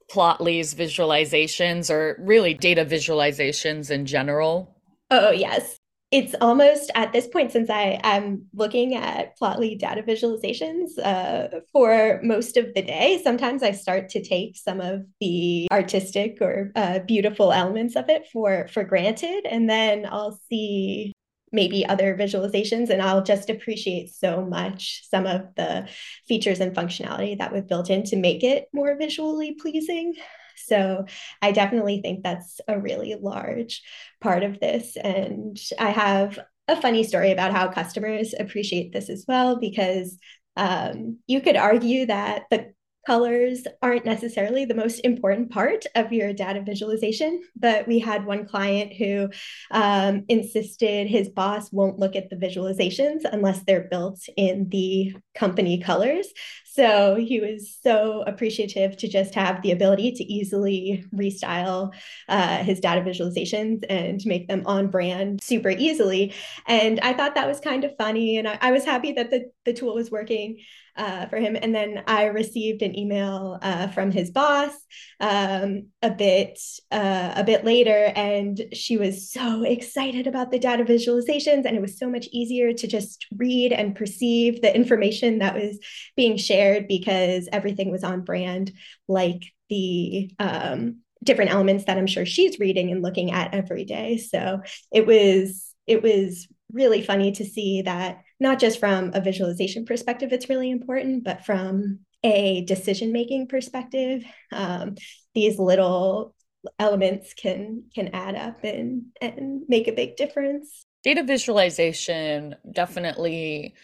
Plotly's 0.09 0.75
visualizations 0.75 1.89
or 1.89 2.15
really 2.19 2.53
data 2.53 2.85
visualizations 2.85 3.89
in 3.89 4.05
general? 4.05 4.77
Oh, 5.09 5.31
yes 5.31 5.79
it's 6.11 6.35
almost 6.39 6.91
at 6.95 7.11
this 7.11 7.27
point 7.27 7.51
since 7.51 7.69
I 7.69 7.99
am 8.03 8.45
looking 8.53 8.95
at 8.95 9.37
Plotly 9.39 9.77
data 9.77 10.03
visualizations 10.03 10.97
uh, 11.03 11.59
for 11.73 12.19
most 12.23 12.57
of 12.57 12.73
the 12.73 12.81
day. 12.81 13.19
Sometimes 13.23 13.63
I 13.63 13.71
start 13.71 14.09
to 14.09 14.23
take 14.23 14.55
some 14.55 14.81
of 14.81 15.01
the 15.19 15.67
artistic 15.71 16.37
or 16.41 16.71
uh, 16.75 16.99
beautiful 16.99 17.51
elements 17.51 17.95
of 17.95 18.09
it 18.09 18.27
for 18.31 18.67
for 18.67 18.83
granted, 18.83 19.45
and 19.49 19.69
then 19.69 20.05
I'll 20.09 20.39
see 20.49 21.11
maybe 21.51 21.85
other 21.85 22.15
visualizations 22.15 22.89
and 22.89 23.01
I'll 23.01 23.23
just 23.23 23.49
appreciate 23.49 24.13
so 24.13 24.41
much 24.45 25.03
some 25.09 25.25
of 25.25 25.55
the 25.55 25.87
features 26.27 26.59
and 26.59 26.75
functionality 26.75 27.37
that 27.37 27.53
we've 27.53 27.67
built 27.67 27.89
in 27.89 28.03
to 28.05 28.17
make 28.17 28.43
it 28.43 28.67
more 28.73 28.95
visually 28.97 29.53
pleasing. 29.53 30.15
So 30.55 31.05
I 31.41 31.51
definitely 31.51 32.01
think 32.01 32.23
that's 32.23 32.59
a 32.67 32.79
really 32.79 33.15
large 33.15 33.81
part 34.21 34.43
of 34.43 34.59
this. 34.59 34.95
And 34.97 35.57
I 35.79 35.89
have 35.89 36.39
a 36.67 36.79
funny 36.79 37.03
story 37.03 37.31
about 37.31 37.51
how 37.51 37.67
customers 37.67 38.33
appreciate 38.37 38.91
this 38.91 39.09
as 39.09 39.25
well, 39.27 39.59
because 39.59 40.17
um, 40.57 41.19
you 41.27 41.41
could 41.41 41.57
argue 41.57 42.05
that 42.07 42.43
the 42.49 42.73
colors 43.05 43.63
aren't 43.81 44.05
necessarily 44.05 44.65
the 44.65 44.73
most 44.73 44.99
important 44.99 45.51
part 45.51 45.85
of 45.95 46.11
your 46.11 46.33
data 46.33 46.61
visualization, 46.61 47.41
but 47.55 47.87
we 47.87 47.99
had 47.99 48.25
one 48.25 48.45
client 48.45 48.93
who 48.93 49.29
um, 49.71 50.23
insisted 50.27 51.07
his 51.07 51.29
boss 51.29 51.71
won't 51.71 51.99
look 51.99 52.15
at 52.15 52.29
the 52.29 52.35
visualizations 52.35 53.21
unless 53.31 53.63
they're 53.63 53.87
built 53.89 54.19
in 54.35 54.69
the 54.69 55.15
company 55.33 55.79
colors. 55.79 56.27
So 56.75 57.15
he 57.15 57.39
was 57.39 57.77
so 57.81 58.23
appreciative 58.27 58.97
to 58.97 59.07
just 59.07 59.33
have 59.35 59.61
the 59.61 59.71
ability 59.71 60.11
to 60.11 60.23
easily 60.25 61.05
restyle 61.15 61.93
uh, 62.27 62.57
his 62.57 62.81
data 62.81 62.99
visualizations 62.99 63.85
and 63.89 64.19
make 64.25 64.49
them 64.49 64.63
on 64.65 64.87
brand 64.87 65.41
super 65.41 65.69
easily. 65.69 66.33
And 66.67 66.99
I 66.99 67.13
thought 67.13 67.35
that 67.35 67.47
was 67.47 67.61
kind 67.61 67.85
of 67.85 67.95
funny. 67.97 68.37
And 68.37 68.45
I, 68.45 68.57
I 68.59 68.71
was 68.73 68.83
happy 68.83 69.13
that 69.13 69.29
the, 69.29 69.49
the 69.65 69.73
tool 69.73 69.95
was 69.95 70.11
working 70.11 70.59
uh, 70.95 71.25
for 71.27 71.37
him. 71.37 71.57
And 71.61 71.75
then 71.75 72.03
I 72.07 72.25
received 72.25 72.81
an 72.81 72.97
email 72.97 73.59
uh, 73.61 73.87
from 73.87 74.11
his 74.11 74.31
boss 74.31 74.71
um, 75.19 75.87
a 76.01 76.09
bit 76.11 76.59
uh, 76.91 77.33
a 77.35 77.43
bit 77.43 77.65
later, 77.65 78.11
and 78.15 78.61
she 78.73 78.97
was 78.97 79.29
so 79.31 79.63
excited 79.63 80.27
about 80.27 80.51
the 80.51 80.59
data 80.59 80.83
visualizations, 80.83 81.65
and 81.65 81.75
it 81.75 81.81
was 81.81 81.99
so 81.99 82.09
much 82.09 82.27
easier 82.31 82.73
to 82.73 82.87
just 82.87 83.25
read 83.35 83.73
and 83.73 83.95
perceive 83.95 84.61
the 84.61 84.73
information 84.73 85.39
that 85.39 85.55
was 85.55 85.79
being 86.15 86.37
shared 86.37 86.87
because 86.87 87.49
everything 87.51 87.91
was 87.91 88.03
on 88.03 88.21
brand, 88.21 88.71
like 89.07 89.43
the 89.69 90.31
um, 90.39 90.97
different 91.23 91.51
elements 91.51 91.85
that 91.85 91.97
I'm 91.97 92.07
sure 92.07 92.25
she's 92.25 92.59
reading 92.59 92.91
and 92.91 93.01
looking 93.01 93.31
at 93.31 93.53
every 93.53 93.83
day. 93.83 94.17
So 94.17 94.61
it 94.91 95.05
was 95.05 95.73
it 95.87 96.01
was 96.01 96.47
really 96.71 97.01
funny 97.01 97.31
to 97.33 97.45
see 97.45 97.83
that 97.83 98.21
not 98.39 98.59
just 98.59 98.79
from 98.79 99.11
a 99.13 99.21
visualization 99.21 99.85
perspective, 99.85 100.33
it's 100.33 100.49
really 100.49 100.71
important, 100.71 101.23
but 101.23 101.45
from 101.45 101.99
a 102.23 102.63
decision 102.65 103.11
making 103.11 103.47
perspective, 103.47 104.23
um, 104.51 104.95
these 105.33 105.59
little 105.59 106.35
elements 106.79 107.33
can 107.35 107.83
can 107.93 108.09
add 108.09 108.35
up 108.35 108.63
and 108.63 109.03
and 109.21 109.61
make 109.67 109.87
a 109.87 109.93
big 109.93 110.15
difference. 110.15 110.85
Data 111.03 111.23
visualization 111.23 112.55
definitely 112.71 113.75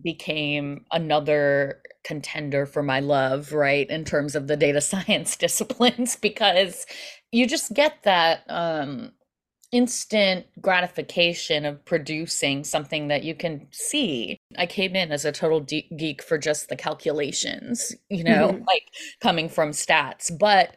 became 0.00 0.84
another 0.90 1.82
contender 2.04 2.66
for 2.66 2.82
my 2.82 3.00
love, 3.00 3.52
right, 3.52 3.88
in 3.90 4.04
terms 4.04 4.34
of 4.34 4.46
the 4.46 4.56
data 4.56 4.80
science 4.92 5.36
disciplines, 5.36 6.16
because 6.16 6.86
you 7.30 7.46
just 7.46 7.74
get 7.74 8.02
that 8.04 8.44
um, 8.48 9.12
instant 9.72 10.46
gratification 10.60 11.64
of 11.64 11.84
producing 11.84 12.62
something 12.62 13.08
that 13.08 13.24
you 13.24 13.34
can 13.34 13.66
see. 13.70 14.38
I 14.56 14.66
came 14.66 14.94
in 14.94 15.10
as 15.10 15.24
a 15.24 15.32
total 15.32 15.60
de- 15.60 15.88
geek 15.96 16.22
for 16.22 16.38
just 16.38 16.68
the 16.68 16.76
calculations, 16.76 17.94
you 18.08 18.22
know, 18.22 18.48
mm-hmm. 18.48 18.64
like 18.66 18.84
coming 19.20 19.48
from 19.48 19.70
stats, 19.70 20.30
but 20.38 20.76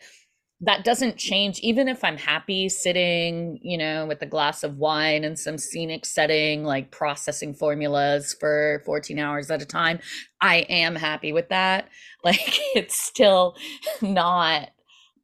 that 0.62 0.86
doesn't 0.86 1.18
change 1.18 1.60
even 1.60 1.90
if 1.90 2.04
i'm 2.04 2.18
happy 2.18 2.70
sitting 2.70 3.60
you 3.62 3.78
know 3.78 4.06
with 4.06 4.22
a 4.22 4.26
glass 4.26 4.64
of 4.64 4.78
wine 4.78 5.26
and 5.26 5.38
some 5.38 5.58
scenic 5.58 6.06
setting 6.06 6.64
like 6.64 6.92
processing 6.92 7.54
formulas 7.54 8.36
for 8.40 8.82
14 8.86 9.20
hours 9.20 9.52
at 9.52 9.62
a 9.62 9.66
time 9.66 10.00
i 10.42 10.58
am 10.70 10.96
happy 10.96 11.34
with 11.34 11.50
that 11.50 11.90
like 12.24 12.60
it's 12.74 13.00
still 13.00 13.56
not 14.02 14.70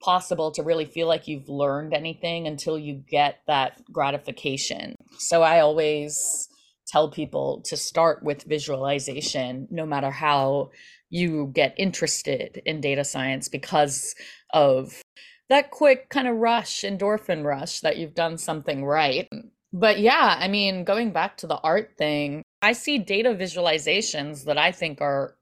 possible 0.01 0.51
to 0.51 0.63
really 0.63 0.86
feel 0.86 1.08
like 1.08 1.27
you've 1.27 1.50
learned 1.50 1.93
anything 1.93 2.48
until 2.48 2.77
you 2.77 3.03
get 3.10 3.39
that 3.48 3.81
gratification. 3.91 4.96
So 5.20 5.41
I 5.43 5.60
always 5.60 6.50
tell 6.88 7.10
people 7.10 7.62
to 7.65 7.77
start 7.77 8.24
with 8.24 8.43
visualization, 8.43 9.67
no 9.72 9.86
matter 9.86 10.12
how 10.12 10.72
you 11.10 11.51
get 11.53 11.74
interested 11.77 12.62
in 12.65 12.81
data 12.81 13.03
science, 13.03 13.48
because 13.48 14.13
of 14.53 15.01
that 15.50 15.72
quick 15.72 16.10
kind 16.10 16.27
of 16.27 16.38
rush, 16.38 16.81
endorphin 16.81 17.43
rush 17.43 17.81
that 17.81 17.98
you've 17.98 18.15
done 18.15 18.38
something 18.38 18.86
right. 18.86 19.27
But 19.74 20.00
yeah, 20.00 20.38
I 20.39 20.48
mean, 20.48 20.84
going 20.84 21.12
back 21.12 21.38
to 21.38 21.48
the 21.48 21.58
art 21.58 21.93
thing, 21.98 22.41
I 22.62 22.74
see 22.74 22.98
data 22.98 23.29
visualizations 23.29 24.46
that 24.46 24.58
I 24.58 24.72
think 24.72 25.01
are 25.01 25.36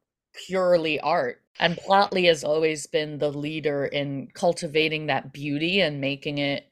purely 0.48 1.00
art 1.00 1.41
and 1.60 1.77
Plotly 1.77 2.27
has 2.27 2.43
always 2.43 2.88
been 2.88 3.19
the 3.19 3.31
leader 3.31 3.86
in 3.86 4.29
cultivating 4.34 5.08
that 5.08 5.34
beauty 5.34 5.81
and 5.81 6.00
making 6.00 6.38
it 6.38 6.69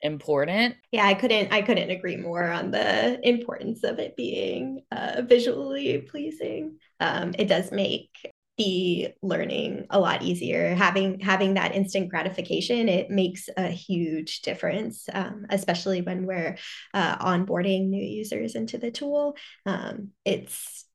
important. 0.00 0.76
Yeah, 0.92 1.06
I 1.06 1.14
couldn't 1.14 1.52
I 1.52 1.62
couldn't 1.62 1.90
agree 1.90 2.16
more 2.16 2.44
on 2.44 2.70
the 2.70 3.18
importance 3.28 3.82
of 3.82 3.98
it 3.98 4.16
being 4.16 4.82
uh, 4.92 5.22
visually 5.22 5.98
pleasing. 5.98 6.78
Um, 7.00 7.34
it 7.36 7.48
does 7.48 7.72
make 7.72 8.10
the 8.58 9.08
learning 9.22 9.86
a 9.90 10.00
lot 10.00 10.22
easier 10.22 10.74
having 10.74 11.20
having 11.20 11.54
that 11.54 11.76
instant 11.76 12.08
gratification 12.08 12.88
it 12.88 13.08
makes 13.08 13.48
a 13.56 13.68
huge 13.68 14.42
difference 14.42 15.08
um, 15.14 15.46
especially 15.48 16.02
when 16.02 16.26
we're 16.26 16.58
uh, 16.92 17.16
onboarding 17.18 17.86
new 17.86 18.04
users 18.04 18.56
into 18.56 18.76
the 18.76 18.90
tool 18.90 19.36
um, 19.64 20.08
it's 20.24 20.87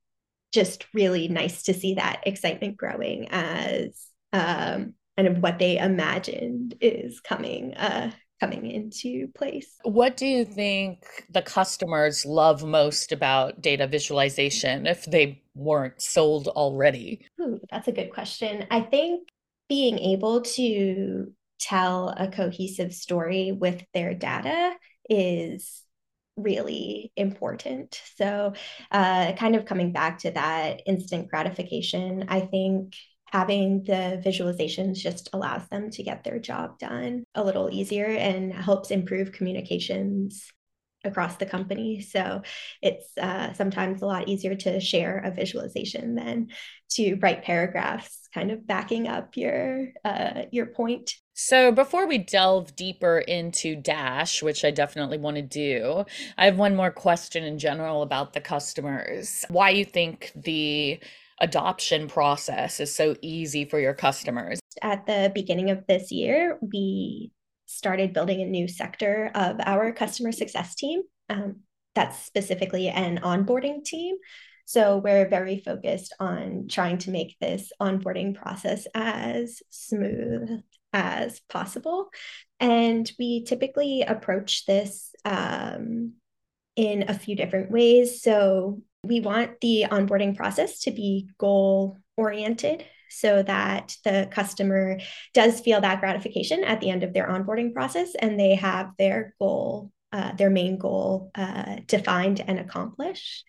just 0.54 0.86
really 0.94 1.28
nice 1.28 1.64
to 1.64 1.74
see 1.74 1.96
that 1.96 2.22
excitement 2.26 2.78
growing 2.78 3.28
as 3.30 4.08
um, 4.32 4.94
kind 5.18 5.28
of 5.28 5.40
what 5.40 5.60
they 5.60 5.78
imagined 5.78 6.76
is 6.80 7.20
coming 7.20 7.74
uh, 7.74 8.12
coming 8.40 8.70
into 8.70 9.28
place. 9.36 9.76
What 9.84 10.18
do 10.18 10.26
you 10.26 10.44
think 10.44 11.06
the 11.30 11.42
customers 11.42 12.26
love 12.26 12.64
most 12.64 13.12
about 13.12 13.62
data 13.62 13.88
visualization 13.88 14.86
if 14.86 15.06
they 15.06 15.42
weren't 15.56 16.02
sold 16.02 16.48
already? 16.50 17.26
Ooh, 17.40 17.60
that's 17.72 17.88
a 17.88 17.94
good 17.94 18.12
question. 18.12 18.66
I 18.70 18.82
think 18.82 19.30
being 19.70 19.98
able 19.98 20.42
to 20.42 21.32
tell 21.60 22.10
a 22.10 22.28
cohesive 22.28 22.94
story 22.94 23.54
with 23.54 23.82
their 23.94 24.14
data 24.14 24.74
is 25.10 25.84
really 26.36 27.12
important. 27.16 28.02
So, 28.16 28.54
uh, 28.92 29.34
kind 29.34 29.56
of 29.56 29.66
coming 29.66 29.92
back 29.92 30.20
to 30.20 30.32
that 30.32 30.82
instant 30.86 31.30
gratification, 31.30 32.26
I 32.28 32.42
think 32.42 32.96
having 33.26 33.84
the 33.84 34.22
visualizations 34.24 34.98
just 34.98 35.30
allows 35.34 35.68
them 35.70 35.90
to 35.90 36.04
get 36.04 36.24
their 36.24 36.40
job 36.40 36.78
done 36.78 37.24
a 37.34 37.44
little 37.44 37.70
easier 37.72 38.06
and 38.06 38.54
helps 38.54 38.92
improve 38.92 39.32
communications 39.32 40.52
across 41.04 41.38
the 41.38 41.46
company. 41.46 42.02
So 42.02 42.44
it's 42.82 43.06
uh, 43.18 43.54
sometimes 43.54 44.02
a 44.02 44.06
lot 44.06 44.30
easier 44.30 44.56
to 44.56 44.80
share 44.80 45.18
a 45.20 45.32
visualization 45.32 46.16
than 46.16 46.50
to 46.92 47.16
write 47.16 47.44
paragraphs, 47.44 48.30
kind 48.34 48.52
of 48.52 48.66
backing 48.66 49.08
up 49.08 49.36
your 49.36 49.88
uh, 50.06 50.44
your 50.52 50.68
point. 50.68 51.14
So 51.34 51.72
before 51.72 52.08
we 52.08 52.20
delve 52.20 52.76
deeper 52.76 53.18
into 53.18 53.76
Dash, 53.76 54.44
which 54.44 54.64
I 54.64 54.70
definitely 54.70 55.18
want 55.18 55.38
to 55.38 55.42
do, 55.42 56.06
I 56.38 56.46
have 56.46 56.58
one 56.58 56.76
more 56.76 56.92
question 56.92 57.44
in 57.44 57.58
general 57.58 58.04
about 58.04 58.34
the 58.34 58.42
customers. 58.42 59.44
Why 59.50 59.72
you 59.72 59.84
think 59.84 60.32
the 60.36 61.00
adoption 61.42 62.08
process 62.08 62.80
is 62.80 62.94
so 62.94 63.16
easy 63.22 63.66
for 63.66 63.80
your 63.80 63.96
customers? 63.96 64.60
At 64.84 65.08
the 65.08 65.32
beginning 65.34 65.72
of 65.72 65.86
this 65.88 66.12
year, 66.12 66.60
we 66.62 67.32
started 67.66 68.14
building 68.14 68.42
a 68.42 68.46
new 68.46 68.68
sector 68.68 69.32
of 69.34 69.58
our 69.66 69.92
customer 69.92 70.32
success 70.32 70.76
team. 70.76 71.02
Um, 71.30 71.62
that's 71.96 72.24
specifically 72.24 72.90
an 72.90 73.20
onboarding 73.24 73.84
team. 73.84 74.16
So 74.66 74.98
we're 74.98 75.28
very 75.28 75.60
focused 75.60 76.16
on 76.20 76.68
trying 76.70 77.00
to 77.00 77.12
make 77.12 77.38
this 77.40 77.72
onboarding 77.82 78.36
process 78.36 78.88
as 78.94 79.62
smooth 79.70 80.62
as 80.94 81.42
possible. 81.50 82.10
And 82.60 83.12
we 83.20 83.44
typically 83.44 84.04
approach 84.04 84.66
this 84.66 85.14
um, 85.26 86.14
in 86.76 87.10
a 87.10 87.14
few 87.14 87.36
different 87.36 87.72
ways. 87.72 88.22
So 88.22 88.82
we 89.04 89.20
want 89.20 89.60
the 89.60 89.86
onboarding 89.90 90.36
process 90.36 90.82
to 90.82 90.92
be 90.92 91.30
goal 91.38 91.98
oriented 92.16 92.86
so 93.10 93.44
that 93.44 93.96
the 94.04 94.28
customer 94.32 95.00
does 95.34 95.60
feel 95.60 95.82
that 95.82 96.00
gratification 96.00 96.64
at 96.64 96.82
the 96.82 96.90
end 96.90 97.04
of 97.04 97.14
their 97.14 97.28
onboarding 97.28 97.74
process 97.74 98.16
and 98.16 98.40
they 98.40 98.56
have 98.56 98.92
their 98.98 99.36
goal, 99.40 99.92
uh, 100.12 100.34
their 100.34 100.50
main 100.50 100.78
goal 100.78 101.32
uh, 101.36 101.78
defined 101.86 102.44
and 102.46 102.60
accomplished. 102.60 103.46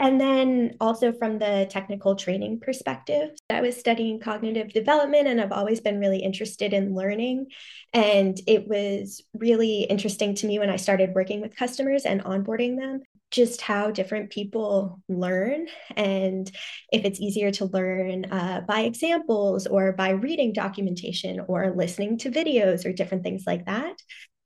And 0.00 0.18
then 0.18 0.76
also 0.80 1.12
from 1.12 1.38
the 1.38 1.66
technical 1.68 2.16
training 2.16 2.60
perspective, 2.60 3.32
I 3.50 3.60
was 3.60 3.76
studying 3.78 4.18
cognitive 4.18 4.72
development 4.72 5.28
and 5.28 5.38
I've 5.38 5.52
always 5.52 5.82
been 5.82 6.00
really 6.00 6.20
interested 6.20 6.72
in 6.72 6.94
learning. 6.94 7.48
And 7.92 8.40
it 8.46 8.66
was 8.66 9.22
really 9.34 9.82
interesting 9.82 10.34
to 10.36 10.46
me 10.46 10.58
when 10.58 10.70
I 10.70 10.76
started 10.76 11.14
working 11.14 11.42
with 11.42 11.54
customers 11.54 12.06
and 12.06 12.24
onboarding 12.24 12.78
them 12.78 13.02
just 13.30 13.60
how 13.60 13.90
different 13.92 14.30
people 14.30 15.00
learn 15.08 15.68
and 15.96 16.50
if 16.92 17.04
it's 17.04 17.20
easier 17.20 17.52
to 17.52 17.66
learn 17.66 18.24
uh, 18.24 18.60
by 18.66 18.80
examples 18.80 19.68
or 19.68 19.92
by 19.92 20.10
reading 20.10 20.52
documentation 20.52 21.38
or 21.46 21.72
listening 21.76 22.18
to 22.18 22.28
videos 22.28 22.84
or 22.84 22.92
different 22.92 23.22
things 23.22 23.44
like 23.46 23.66
that 23.66 23.94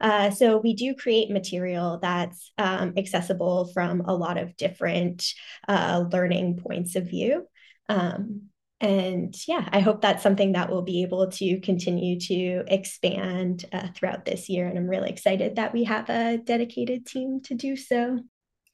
uh, 0.00 0.30
so 0.30 0.58
we 0.58 0.74
do 0.74 0.94
create 0.94 1.30
material 1.30 1.98
that's 2.00 2.52
um, 2.58 2.94
accessible 2.96 3.70
from 3.72 4.02
a 4.02 4.14
lot 4.14 4.38
of 4.38 4.56
different 4.56 5.24
uh, 5.68 6.04
learning 6.12 6.56
points 6.56 6.96
of 6.96 7.08
view. 7.08 7.46
Um, 7.88 8.48
and 8.80 9.34
yeah, 9.46 9.66
I 9.72 9.80
hope 9.80 10.02
that's 10.02 10.22
something 10.22 10.52
that 10.52 10.68
we'll 10.68 10.82
be 10.82 11.02
able 11.02 11.30
to 11.30 11.60
continue 11.60 12.20
to 12.20 12.64
expand 12.66 13.64
uh, 13.72 13.88
throughout 13.94 14.24
this 14.24 14.48
year. 14.48 14.66
And 14.66 14.76
I'm 14.76 14.88
really 14.88 15.10
excited 15.10 15.56
that 15.56 15.72
we 15.72 15.84
have 15.84 16.10
a 16.10 16.38
dedicated 16.38 17.06
team 17.06 17.40
to 17.44 17.54
do 17.54 17.76
so. 17.76 18.20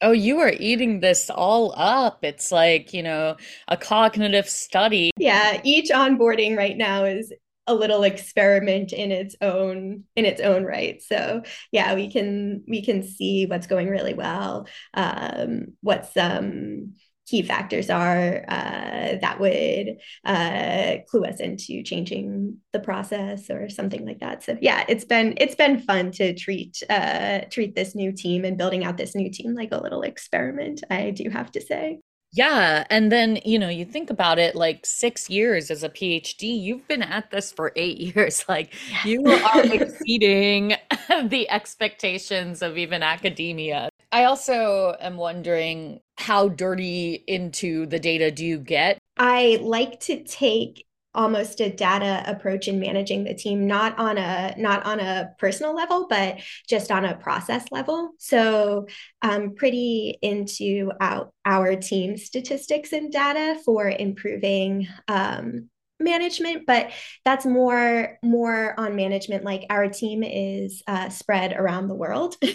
Oh, 0.01 0.11
you 0.11 0.39
are 0.39 0.51
eating 0.59 0.99
this 0.99 1.29
all 1.29 1.73
up. 1.77 2.23
It's 2.23 2.51
like, 2.51 2.91
you 2.91 3.03
know, 3.03 3.37
a 3.67 3.77
cognitive 3.77 4.49
study. 4.49 5.11
Yeah, 5.15 5.61
each 5.63 5.91
onboarding 5.91 6.57
right 6.57 6.75
now 6.75 7.05
is 7.05 7.31
a 7.67 7.75
little 7.75 8.03
experiment 8.03 8.91
in 8.91 9.11
its 9.11 9.35
own 9.41 10.03
in 10.15 10.25
its 10.25 10.41
own 10.41 10.63
right. 10.63 11.01
So 11.01 11.43
yeah 11.71 11.95
we 11.95 12.11
can 12.11 12.63
we 12.67 12.83
can 12.83 13.03
see 13.03 13.45
what's 13.45 13.67
going 13.67 13.89
really 13.89 14.13
well 14.13 14.67
um, 14.93 15.67
what 15.81 16.11
some 16.11 16.93
key 17.27 17.43
factors 17.43 17.89
are 17.89 18.43
uh, 18.49 19.15
that 19.21 19.37
would 19.39 19.97
uh, 20.25 20.97
clue 21.07 21.23
us 21.23 21.39
into 21.39 21.81
changing 21.81 22.57
the 22.73 22.79
process 22.79 23.49
or 23.49 23.69
something 23.69 24.05
like 24.05 24.19
that. 24.19 24.43
So 24.43 24.57
yeah 24.59 24.83
it's 24.89 25.05
been 25.05 25.35
it's 25.37 25.55
been 25.55 25.79
fun 25.79 26.11
to 26.13 26.33
treat 26.33 26.81
uh, 26.89 27.41
treat 27.49 27.75
this 27.75 27.95
new 27.95 28.11
team 28.11 28.43
and 28.43 28.57
building 28.57 28.83
out 28.83 28.97
this 28.97 29.15
new 29.15 29.31
team 29.31 29.55
like 29.55 29.71
a 29.71 29.81
little 29.81 30.01
experiment 30.01 30.83
i 30.89 31.11
do 31.11 31.29
have 31.29 31.51
to 31.51 31.61
say 31.61 31.99
yeah. 32.33 32.85
And 32.89 33.11
then, 33.11 33.39
you 33.43 33.59
know, 33.59 33.67
you 33.67 33.83
think 33.83 34.09
about 34.09 34.39
it 34.39 34.55
like 34.55 34.85
six 34.85 35.29
years 35.29 35.69
as 35.69 35.83
a 35.83 35.89
PhD, 35.89 36.61
you've 36.61 36.87
been 36.87 37.01
at 37.01 37.29
this 37.31 37.51
for 37.51 37.73
eight 37.75 37.97
years. 38.15 38.45
Like 38.47 38.73
you 39.05 39.25
are 39.25 39.61
exceeding 39.73 40.75
the 41.25 41.49
expectations 41.49 42.61
of 42.61 42.77
even 42.77 43.03
academia. 43.03 43.89
I 44.13 44.25
also 44.25 44.95
am 44.99 45.17
wondering 45.17 46.01
how 46.17 46.49
dirty 46.49 47.23
into 47.27 47.85
the 47.85 47.99
data 47.99 48.31
do 48.31 48.45
you 48.45 48.59
get? 48.59 48.99
I 49.17 49.59
like 49.61 49.99
to 50.01 50.23
take 50.23 50.85
almost 51.13 51.59
a 51.59 51.69
data 51.69 52.23
approach 52.25 52.67
in 52.67 52.79
managing 52.79 53.23
the 53.23 53.33
team 53.33 53.67
not 53.67 53.97
on 53.99 54.17
a 54.17 54.53
not 54.57 54.85
on 54.85 54.99
a 54.99 55.31
personal 55.37 55.75
level 55.75 56.07
but 56.09 56.39
just 56.67 56.91
on 56.91 57.05
a 57.05 57.17
process 57.17 57.65
level. 57.71 58.11
So 58.17 58.87
i'm 59.21 59.55
pretty 59.55 60.17
into 60.21 60.91
our, 60.99 61.31
our 61.45 61.75
team 61.75 62.17
statistics 62.17 62.93
and 62.93 63.11
data 63.11 63.59
for 63.65 63.89
improving 63.89 64.87
um, 65.07 65.69
management 65.99 66.65
but 66.65 66.91
that's 67.25 67.45
more 67.45 68.17
more 68.23 68.73
on 68.79 68.95
management. 68.95 69.43
Like 69.43 69.65
our 69.69 69.87
team 69.87 70.23
is 70.23 70.81
uh, 70.87 71.09
spread 71.09 71.53
around 71.53 71.87
the 71.87 71.95
world. 71.95 72.35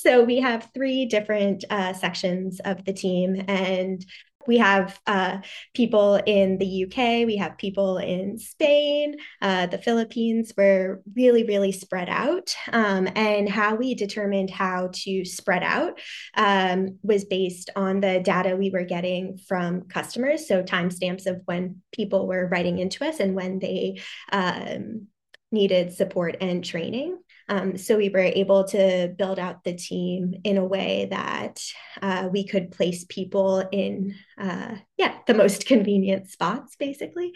So 0.00 0.24
we 0.24 0.40
have 0.40 0.70
three 0.72 1.04
different 1.04 1.62
uh, 1.68 1.92
sections 1.92 2.58
of 2.64 2.86
the 2.86 2.92
team 2.94 3.44
and 3.48 4.02
we 4.46 4.58
have 4.58 4.98
uh, 5.06 5.38
people 5.74 6.16
in 6.26 6.58
the 6.58 6.84
UK, 6.84 7.26
we 7.26 7.36
have 7.36 7.58
people 7.58 7.98
in 7.98 8.38
Spain, 8.38 9.16
uh, 9.42 9.66
the 9.66 9.78
Philippines. 9.78 10.52
We're 10.56 11.02
really, 11.14 11.44
really 11.44 11.72
spread 11.72 12.08
out. 12.08 12.54
Um, 12.72 13.08
and 13.14 13.48
how 13.48 13.74
we 13.74 13.94
determined 13.94 14.50
how 14.50 14.90
to 14.92 15.24
spread 15.24 15.62
out 15.62 16.00
um, 16.36 16.98
was 17.02 17.24
based 17.24 17.70
on 17.76 18.00
the 18.00 18.20
data 18.20 18.56
we 18.56 18.70
were 18.70 18.84
getting 18.84 19.38
from 19.46 19.82
customers. 19.82 20.48
So, 20.48 20.62
timestamps 20.62 21.26
of 21.26 21.42
when 21.44 21.82
people 21.92 22.26
were 22.26 22.48
writing 22.48 22.78
into 22.78 23.04
us 23.04 23.20
and 23.20 23.34
when 23.34 23.58
they 23.58 24.00
um, 24.32 25.06
needed 25.52 25.92
support 25.92 26.36
and 26.40 26.64
training. 26.64 27.18
Um, 27.50 27.76
so 27.76 27.96
we 27.96 28.08
were 28.08 28.20
able 28.20 28.62
to 28.68 29.12
build 29.18 29.40
out 29.40 29.64
the 29.64 29.74
team 29.74 30.34
in 30.44 30.56
a 30.56 30.64
way 30.64 31.08
that 31.10 31.60
uh, 32.00 32.28
we 32.32 32.46
could 32.46 32.70
place 32.70 33.04
people 33.08 33.68
in, 33.72 34.14
uh, 34.38 34.76
yeah, 34.96 35.18
the 35.26 35.34
most 35.34 35.66
convenient 35.66 36.30
spots, 36.30 36.76
basically. 36.76 37.32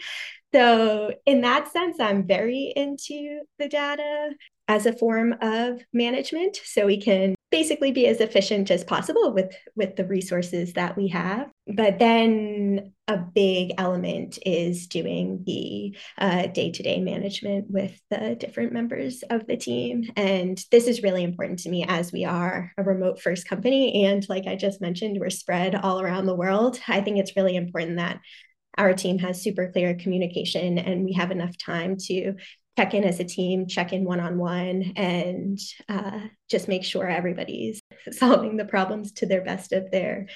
So 0.53 1.11
in 1.25 1.41
that 1.41 1.71
sense, 1.71 1.99
I'm 1.99 2.25
very 2.25 2.71
into 2.75 3.41
the 3.59 3.67
data 3.67 4.29
as 4.69 4.85
a 4.85 4.93
form 4.93 5.35
of 5.41 5.81
management. 5.91 6.61
So 6.63 6.85
we 6.85 7.01
can 7.01 7.34
basically 7.55 7.93
be 7.93 8.05
as 8.05 8.19
efficient 8.19 8.69
as 8.69 8.83
possible 8.83 9.31
with 9.31 9.55
with 9.77 9.95
the 9.95 10.03
resources 10.03 10.73
that 10.73 10.97
we 10.97 11.07
have. 11.07 11.49
But 11.73 11.99
then 11.99 12.91
a 13.07 13.17
big 13.17 13.71
element 13.77 14.37
is 14.45 14.87
doing 14.87 15.41
the 15.45 15.95
uh, 16.17 16.47
day-to-day 16.47 16.99
management 16.99 17.71
with 17.71 17.97
the 18.09 18.35
different 18.37 18.73
members 18.73 19.23
of 19.29 19.47
the 19.47 19.55
team. 19.55 20.03
And 20.17 20.61
this 20.69 20.85
is 20.87 21.01
really 21.01 21.23
important 21.23 21.59
to 21.59 21.69
me 21.69 21.85
as 21.87 22.11
we 22.11 22.25
are 22.25 22.73
a 22.77 22.83
remote 22.83 23.21
first 23.21 23.47
company. 23.47 24.05
And 24.05 24.27
like 24.27 24.47
i 24.47 24.55
just 24.57 24.81
mentioned 24.81 25.17
we're 25.17 25.29
spread 25.29 25.75
all 25.75 26.01
around 26.01 26.25
the 26.25 26.35
world. 26.35 26.77
I 26.89 26.99
think 26.99 27.17
it's 27.17 27.37
really 27.37 27.55
important 27.55 27.95
that 27.97 28.19
our 28.77 28.93
team 28.93 29.17
has 29.19 29.41
super 29.41 29.71
clear 29.71 29.95
communication 29.95 30.77
and 30.77 31.05
we 31.05 31.13
have 31.13 31.31
enough 31.31 31.57
time 31.57 31.95
to 32.07 32.35
check 32.77 32.93
in 32.93 33.03
as 33.03 33.19
a 33.19 33.23
team, 33.23 33.67
check 33.67 33.93
in 33.93 34.03
one 34.03 34.19
on 34.19 34.37
one, 34.37 34.93
and 34.95 35.59
uh, 35.87 36.19
just 36.49 36.67
make 36.67 36.83
sure 36.83 37.07
everybody's 37.07 37.81
solving 38.11 38.57
the 38.57 38.65
problems 38.65 39.13
to 39.13 39.25
their 39.25 39.43
best 39.43 39.71
of 39.71 39.91
their 39.91 40.27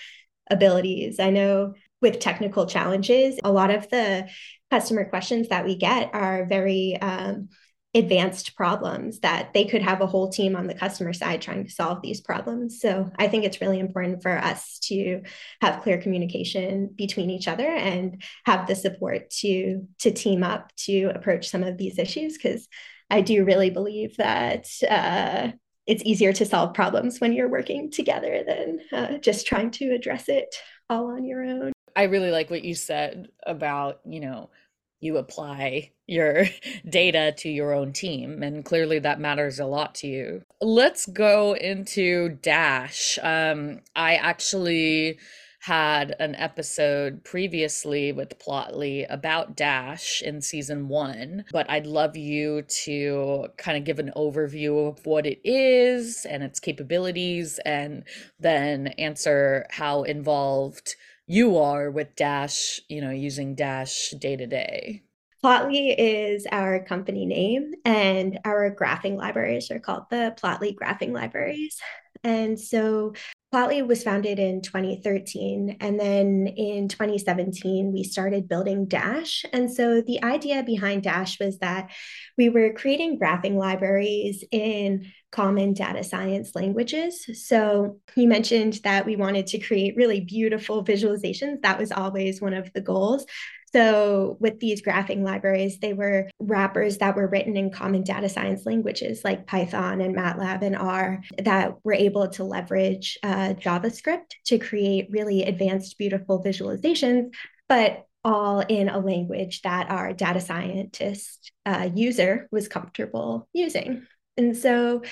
abilities. 0.49 1.19
I 1.19 1.29
know 1.29 1.73
with 2.01 2.19
technical 2.19 2.65
challenges, 2.65 3.39
a 3.43 3.51
lot 3.51 3.71
of 3.71 3.89
the 3.89 4.29
customer 4.71 5.05
questions 5.05 5.49
that 5.49 5.65
we 5.65 5.75
get 5.75 6.11
are 6.13 6.45
very 6.45 6.97
um, 7.01 7.49
advanced 7.95 8.55
problems 8.55 9.19
that 9.21 9.51
they 9.53 9.65
could 9.65 9.81
have 9.81 10.01
a 10.01 10.07
whole 10.07 10.29
team 10.29 10.55
on 10.55 10.67
the 10.67 10.75
customer 10.75 11.11
side 11.11 11.41
trying 11.41 11.65
to 11.65 11.71
solve 11.71 12.01
these 12.03 12.21
problems. 12.21 12.79
So 12.79 13.09
I 13.17 13.27
think 13.27 13.45
it's 13.45 13.61
really 13.61 13.79
important 13.79 14.21
for 14.21 14.37
us 14.37 14.77
to 14.83 15.23
have 15.61 15.81
clear 15.81 15.97
communication 15.97 16.91
between 16.95 17.31
each 17.31 17.47
other 17.47 17.67
and 17.67 18.21
have 18.45 18.67
the 18.67 18.75
support 18.75 19.31
to 19.41 19.87
to 19.99 20.11
team 20.11 20.43
up 20.43 20.71
to 20.85 21.11
approach 21.15 21.49
some 21.49 21.63
of 21.63 21.77
these 21.77 21.97
issues 21.97 22.37
because 22.37 22.67
I 23.09 23.21
do 23.21 23.43
really 23.43 23.71
believe 23.71 24.17
that 24.17 24.67
uh, 24.87 25.51
it's 25.87 26.03
easier 26.05 26.31
to 26.33 26.45
solve 26.45 26.75
problems 26.75 27.19
when 27.19 27.33
you're 27.33 27.49
working 27.49 27.89
together 27.89 28.43
than 28.45 28.79
uh, 28.93 29.17
just 29.17 29.47
trying 29.47 29.71
to 29.71 29.95
address 29.95 30.29
it 30.29 30.53
all 30.91 31.07
on 31.07 31.25
your 31.25 31.43
own. 31.43 31.71
I 31.95 32.03
really 32.03 32.29
like 32.29 32.51
what 32.51 32.63
you 32.63 32.75
said 32.75 33.29
about, 33.47 34.01
you 34.05 34.19
know, 34.19 34.51
you 34.99 35.17
apply 35.17 35.91
your 36.07 36.45
data 36.89 37.33
to 37.37 37.49
your 37.49 37.73
own 37.73 37.93
team 37.93 38.43
and 38.43 38.65
clearly 38.65 38.99
that 38.99 39.19
matters 39.19 39.59
a 39.59 39.65
lot 39.65 39.95
to 39.95 40.07
you. 40.07 40.41
Let's 40.61 41.05
go 41.05 41.53
into 41.53 42.37
dash. 42.41 43.17
Um, 43.21 43.81
i 43.95 44.15
actually 44.15 45.19
had 45.61 46.15
an 46.19 46.35
episode 46.35 47.23
previously 47.23 48.11
with 48.11 48.39
Plotly 48.39 49.05
about 49.09 49.55
Dash 49.55 50.21
in 50.21 50.41
season 50.41 50.87
one, 50.87 51.43
but 51.51 51.69
I'd 51.69 51.85
love 51.85 52.15
you 52.15 52.61
to 52.85 53.47
kind 53.57 53.77
of 53.77 53.83
give 53.83 53.99
an 53.99 54.11
overview 54.15 54.87
of 54.89 55.05
what 55.05 55.25
it 55.25 55.39
is 55.43 56.25
and 56.25 56.43
its 56.43 56.59
capabilities, 56.61 57.59
and 57.65 58.03
then 58.39 58.87
answer 58.97 59.65
how 59.69 60.03
involved 60.03 60.95
you 61.29 61.57
are 61.57 61.91
with 61.91 62.15
Dash, 62.15 62.81
you 62.89 63.01
know, 63.01 63.11
using 63.11 63.53
Dash 63.53 64.09
day 64.17 64.35
to 64.35 64.47
day. 64.47 65.03
Plotly 65.43 65.93
is 65.95 66.47
our 66.51 66.83
company 66.83 67.27
name, 67.27 67.75
and 67.85 68.39
our 68.43 68.75
graphing 68.75 69.15
libraries 69.15 69.69
are 69.69 69.79
called 69.79 70.05
the 70.09 70.35
Plotly 70.41 70.75
Graphing 70.75 71.13
Libraries. 71.13 71.79
And 72.23 72.59
so 72.59 73.13
Plotly 73.53 73.85
was 73.87 74.03
founded 74.03 74.37
in 74.37 74.61
2013. 74.61 75.77
And 75.79 75.99
then 75.99 76.45
in 76.45 76.87
2017, 76.87 77.91
we 77.91 78.03
started 78.03 78.47
building 78.47 78.85
Dash. 78.85 79.43
And 79.51 79.73
so 79.73 80.01
the 80.01 80.23
idea 80.23 80.61
behind 80.61 81.01
Dash 81.01 81.39
was 81.39 81.57
that 81.57 81.89
we 82.37 82.49
were 82.49 82.73
creating 82.73 83.19
graphing 83.19 83.55
libraries 83.55 84.43
in 84.51 85.11
common 85.31 85.73
data 85.73 86.03
science 86.03 86.55
languages. 86.55 87.25
So 87.47 87.99
you 88.15 88.27
mentioned 88.27 88.81
that 88.83 89.07
we 89.07 89.15
wanted 89.15 89.47
to 89.47 89.59
create 89.59 89.95
really 89.95 90.21
beautiful 90.21 90.83
visualizations. 90.83 91.61
That 91.61 91.79
was 91.79 91.91
always 91.91 92.41
one 92.41 92.53
of 92.53 92.71
the 92.73 92.81
goals. 92.81 93.25
So, 93.73 94.37
with 94.39 94.59
these 94.59 94.81
graphing 94.81 95.23
libraries, 95.23 95.79
they 95.79 95.93
were 95.93 96.29
wrappers 96.39 96.97
that 96.97 97.15
were 97.15 97.27
written 97.27 97.55
in 97.55 97.71
common 97.71 98.03
data 98.03 98.29
science 98.29 98.65
languages 98.65 99.21
like 99.23 99.47
Python 99.47 100.01
and 100.01 100.15
MATLAB 100.15 100.61
and 100.63 100.75
R 100.75 101.21
that 101.43 101.75
were 101.83 101.93
able 101.93 102.27
to 102.29 102.43
leverage 102.43 103.17
uh, 103.23 103.53
JavaScript 103.53 104.33
to 104.45 104.57
create 104.57 105.09
really 105.11 105.43
advanced, 105.43 105.97
beautiful 105.97 106.43
visualizations, 106.43 107.33
but 107.67 108.05
all 108.23 108.59
in 108.59 108.89
a 108.89 108.99
language 108.99 109.61
that 109.61 109.89
our 109.89 110.13
data 110.13 110.41
scientist 110.41 111.51
uh, 111.65 111.89
user 111.93 112.47
was 112.51 112.67
comfortable 112.67 113.47
using. 113.53 114.05
And 114.39 114.55
so 114.55 115.03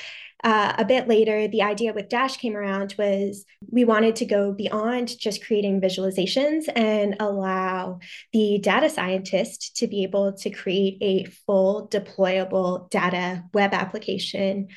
uh, 0.44 0.74
a 0.78 0.86
bit 0.86 1.08
later, 1.08 1.48
the 1.48 1.64
idea 1.64 1.94
with 1.94 2.10
Dash 2.10 2.38
came 2.38 2.56
around 2.56 2.96
was 2.98 3.44
we 3.70 3.84
wanted 3.84 4.16
to 4.18 4.26
go 4.26 4.54
beyond 4.54 5.20
just 5.20 5.46
creating 5.46 5.82
visualizations 5.82 6.70
and 6.74 7.18
allow 7.20 8.00
the 8.32 8.60
data 8.60 8.90
scientist 8.90 9.76
to 9.78 9.88
be 9.88 10.04
able 10.04 10.34
to 10.34 10.50
create 10.50 10.98
a 11.02 11.26
full 11.46 11.90
deployable 11.90 12.90
data 12.90 13.44
web 13.54 13.74
application 13.74 14.70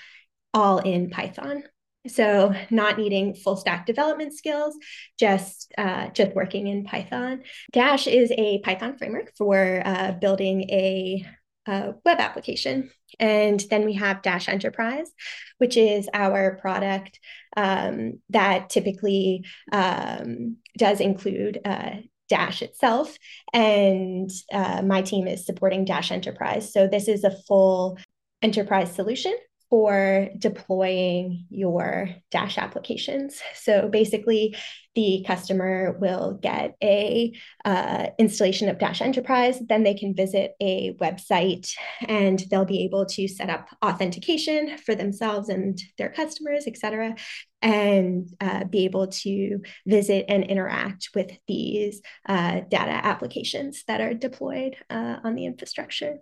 all 0.52 0.78
in 0.78 1.10
Python. 1.10 1.62
So 2.08 2.54
not 2.70 2.98
needing 2.98 3.34
full 3.34 3.56
stack 3.56 3.86
development 3.86 4.32
skills, 4.34 4.74
just 5.18 5.72
uh, 5.78 6.08
just 6.08 6.34
working 6.34 6.66
in 6.66 6.84
Python. 6.84 7.42
Dash 7.72 8.08
is 8.08 8.32
a 8.36 8.60
Python 8.64 8.96
framework 8.96 9.32
for 9.36 9.82
uh, 9.84 10.12
building 10.12 10.62
a 10.70 11.24
uh, 11.66 11.92
web 12.04 12.18
application. 12.18 12.90
And 13.18 13.62
then 13.70 13.84
we 13.84 13.94
have 13.94 14.22
Dash 14.22 14.48
Enterprise, 14.48 15.10
which 15.58 15.76
is 15.76 16.08
our 16.12 16.56
product 16.56 17.18
um, 17.56 18.20
that 18.30 18.70
typically 18.70 19.44
um, 19.72 20.56
does 20.78 21.00
include 21.00 21.60
uh, 21.64 21.96
Dash 22.28 22.62
itself. 22.62 23.16
And 23.52 24.30
uh, 24.52 24.82
my 24.82 25.02
team 25.02 25.26
is 25.26 25.46
supporting 25.46 25.84
Dash 25.84 26.12
Enterprise. 26.12 26.72
So 26.72 26.86
this 26.86 27.08
is 27.08 27.24
a 27.24 27.36
full 27.48 27.98
enterprise 28.42 28.94
solution 28.94 29.34
for 29.70 30.28
deploying 30.36 31.46
your 31.48 32.10
Dash 32.32 32.58
applications. 32.58 33.40
So 33.54 33.88
basically, 33.88 34.56
the 34.96 35.24
customer 35.24 35.96
will 36.00 36.38
get 36.42 36.74
a 36.82 37.32
uh, 37.64 38.06
installation 38.18 38.68
of 38.68 38.80
Dash 38.80 39.00
Enterprise. 39.00 39.60
Then 39.60 39.84
they 39.84 39.94
can 39.94 40.14
visit 40.14 40.54
a 40.60 40.94
website 40.94 41.70
and 42.00 42.42
they'll 42.50 42.64
be 42.64 42.82
able 42.82 43.06
to 43.06 43.28
set 43.28 43.48
up 43.48 43.68
authentication 43.84 44.76
for 44.78 44.96
themselves 44.96 45.48
and 45.48 45.80
their 45.96 46.10
customers, 46.10 46.64
et 46.66 46.76
cetera, 46.76 47.14
and 47.62 48.28
uh, 48.40 48.64
be 48.64 48.84
able 48.84 49.06
to 49.06 49.60
visit 49.86 50.24
and 50.28 50.42
interact 50.42 51.10
with 51.14 51.30
these 51.46 52.02
uh, 52.28 52.62
data 52.68 53.06
applications 53.06 53.84
that 53.86 54.00
are 54.00 54.14
deployed 54.14 54.74
uh, 54.90 55.18
on 55.22 55.36
the 55.36 55.46
infrastructure. 55.46 56.18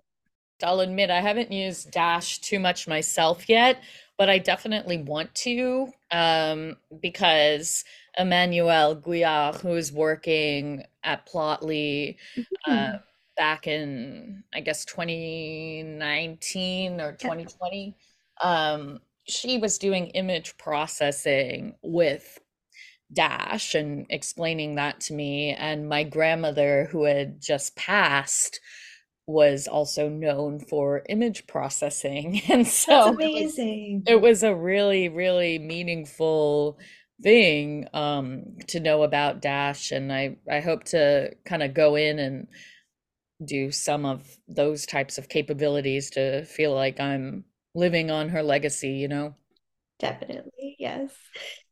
I'll 0.62 0.80
admit 0.80 1.10
I 1.10 1.20
haven't 1.20 1.52
used 1.52 1.90
Dash 1.90 2.38
too 2.38 2.58
much 2.58 2.88
myself 2.88 3.48
yet, 3.48 3.82
but 4.16 4.28
I 4.28 4.38
definitely 4.38 4.98
want 4.98 5.34
to 5.36 5.92
um, 6.10 6.76
because 7.00 7.84
Emmanuelle 8.18 9.00
Gouillart, 9.00 9.60
who 9.60 9.74
is 9.74 9.92
working 9.92 10.84
at 11.04 11.26
Plotly 11.26 12.16
mm-hmm. 12.36 12.72
uh, 12.72 12.98
back 13.36 13.68
in, 13.68 14.42
I 14.52 14.60
guess, 14.60 14.84
2019 14.84 17.00
or 17.00 17.12
2020, 17.12 17.94
um, 18.42 19.00
she 19.26 19.58
was 19.58 19.78
doing 19.78 20.06
image 20.08 20.58
processing 20.58 21.76
with 21.82 22.40
Dash 23.12 23.74
and 23.74 24.06
explaining 24.10 24.74
that 24.74 25.00
to 25.02 25.14
me. 25.14 25.54
And 25.54 25.88
my 25.88 26.02
grandmother, 26.02 26.88
who 26.90 27.04
had 27.04 27.40
just 27.40 27.76
passed, 27.76 28.58
was 29.28 29.68
also 29.68 30.10
known 30.10 30.60
for 30.60 31.04
image 31.10 31.46
processing. 31.48 32.42
And 32.50 32.66
so 32.66 33.10
amazing 33.10 34.04
it 34.06 34.14
was, 34.14 34.18
it 34.18 34.22
was 34.22 34.42
a 34.44 34.54
really 34.56 35.08
really 35.10 35.58
meaningful 35.60 36.78
thing 37.22 37.88
um 37.94 38.44
to 38.68 38.80
know 38.80 39.04
about 39.04 39.42
dash. 39.42 39.92
And 39.92 40.12
i 40.12 40.36
i 40.50 40.60
hope 40.60 40.84
to 40.86 41.34
kind 41.46 41.62
of 41.62 41.74
go 41.74 41.96
in 41.96 42.18
and 42.18 42.48
do 43.44 43.70
some 43.70 44.04
of 44.04 44.38
those 44.48 44.86
types 44.86 45.18
of 45.18 45.28
capabilities 45.28 46.10
to 46.10 46.44
feel 46.44 46.74
like 46.74 46.98
i'm 47.00 47.44
living 47.74 48.10
on 48.10 48.30
her 48.30 48.42
legacy 48.42 48.90
you 48.90 49.08
know? 49.08 49.34
Definitely 49.98 50.76
yes 50.78 51.12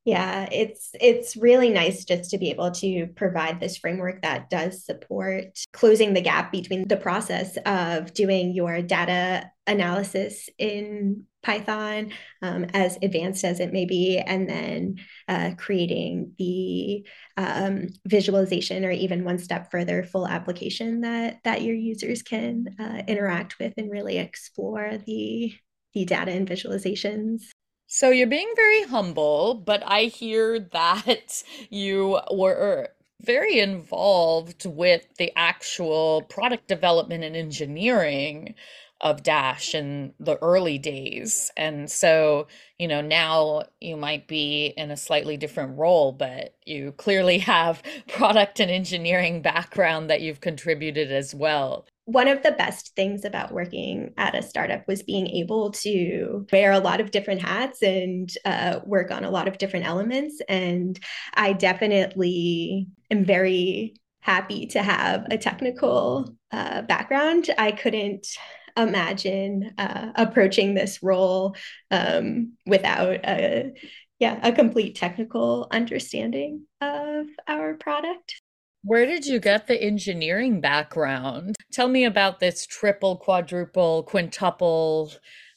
yeah, 0.06 0.48
it's 0.52 0.90
it's 1.00 1.36
really 1.36 1.68
nice 1.68 2.04
just 2.04 2.30
to 2.30 2.38
be 2.38 2.50
able 2.50 2.70
to 2.70 3.08
provide 3.16 3.58
this 3.58 3.76
framework 3.76 4.22
that 4.22 4.48
does 4.48 4.84
support 4.84 5.58
closing 5.72 6.14
the 6.14 6.20
gap 6.20 6.52
between 6.52 6.86
the 6.86 6.96
process 6.96 7.58
of 7.66 8.14
doing 8.14 8.54
your 8.54 8.82
data 8.82 9.50
analysis 9.66 10.48
in 10.58 11.24
Python, 11.42 12.12
um, 12.40 12.66
as 12.72 12.96
advanced 13.02 13.42
as 13.42 13.58
it 13.58 13.72
may 13.72 13.84
be, 13.84 14.18
and 14.18 14.48
then 14.48 14.94
uh, 15.26 15.50
creating 15.58 16.34
the 16.38 17.04
um, 17.36 17.88
visualization 18.06 18.84
or 18.84 18.92
even 18.92 19.24
one 19.24 19.38
step 19.38 19.72
further 19.72 20.04
full 20.04 20.28
application 20.28 21.00
that 21.00 21.40
that 21.42 21.62
your 21.62 21.74
users 21.74 22.22
can 22.22 22.76
uh, 22.78 23.02
interact 23.08 23.58
with 23.58 23.74
and 23.76 23.90
really 23.90 24.18
explore 24.18 24.98
the 25.04 25.52
the 25.94 26.04
data 26.04 26.30
and 26.30 26.48
visualizations 26.48 27.40
So 27.88 28.10
you're 28.10 28.26
being 28.26 28.52
very 28.56 28.82
humble, 28.82 29.54
but 29.54 29.82
I 29.86 30.04
hear 30.04 30.58
that 30.58 31.42
you 31.70 32.20
were 32.32 32.88
very 33.22 33.58
involved 33.60 34.66
with 34.66 35.06
the 35.18 35.32
actual 35.36 36.22
product 36.22 36.68
development 36.68 37.24
and 37.24 37.36
engineering 37.36 38.54
of 39.00 39.22
Dash 39.22 39.74
in 39.74 40.14
the 40.18 40.36
early 40.42 40.78
days. 40.78 41.50
And 41.56 41.90
so, 41.90 42.46
you 42.78 42.88
know, 42.88 43.00
now 43.02 43.64
you 43.80 43.96
might 43.96 44.26
be 44.26 44.72
in 44.76 44.90
a 44.90 44.96
slightly 44.96 45.36
different 45.36 45.78
role, 45.78 46.12
but 46.12 46.54
you 46.64 46.92
clearly 46.92 47.38
have 47.54 47.82
product 48.08 48.58
and 48.58 48.70
engineering 48.70 49.42
background 49.42 50.10
that 50.10 50.22
you've 50.22 50.40
contributed 50.40 51.12
as 51.12 51.34
well 51.34 51.86
one 52.06 52.28
of 52.28 52.42
the 52.42 52.52
best 52.52 52.94
things 52.94 53.24
about 53.24 53.52
working 53.52 54.14
at 54.16 54.36
a 54.36 54.42
startup 54.42 54.86
was 54.86 55.02
being 55.02 55.26
able 55.26 55.72
to 55.72 56.46
wear 56.52 56.70
a 56.70 56.78
lot 56.78 57.00
of 57.00 57.10
different 57.10 57.42
hats 57.42 57.82
and 57.82 58.30
uh, 58.44 58.78
work 58.84 59.10
on 59.10 59.24
a 59.24 59.30
lot 59.30 59.48
of 59.48 59.58
different 59.58 59.86
elements. 59.86 60.40
And 60.48 60.98
I 61.34 61.52
definitely 61.52 62.86
am 63.10 63.24
very 63.24 63.96
happy 64.20 64.66
to 64.66 64.82
have 64.82 65.26
a 65.32 65.36
technical 65.36 66.36
uh, 66.52 66.82
background. 66.82 67.50
I 67.58 67.72
couldn't 67.72 68.28
imagine 68.76 69.74
uh, 69.76 70.12
approaching 70.14 70.74
this 70.74 71.02
role 71.02 71.56
um, 71.90 72.52
without 72.66 73.24
a 73.24 73.72
yeah 74.20 74.38
a 74.42 74.52
complete 74.52 74.94
technical 74.94 75.66
understanding 75.70 76.66
of 76.80 77.26
our 77.48 77.74
product 77.74 78.40
where 78.86 79.04
did 79.04 79.26
you 79.26 79.40
get 79.40 79.66
the 79.66 79.82
engineering 79.82 80.60
background? 80.60 81.56
Tell 81.72 81.88
me 81.88 82.04
about 82.04 82.38
this 82.38 82.66
triple, 82.66 83.16
quadruple, 83.16 84.04
quintuple 84.04 85.12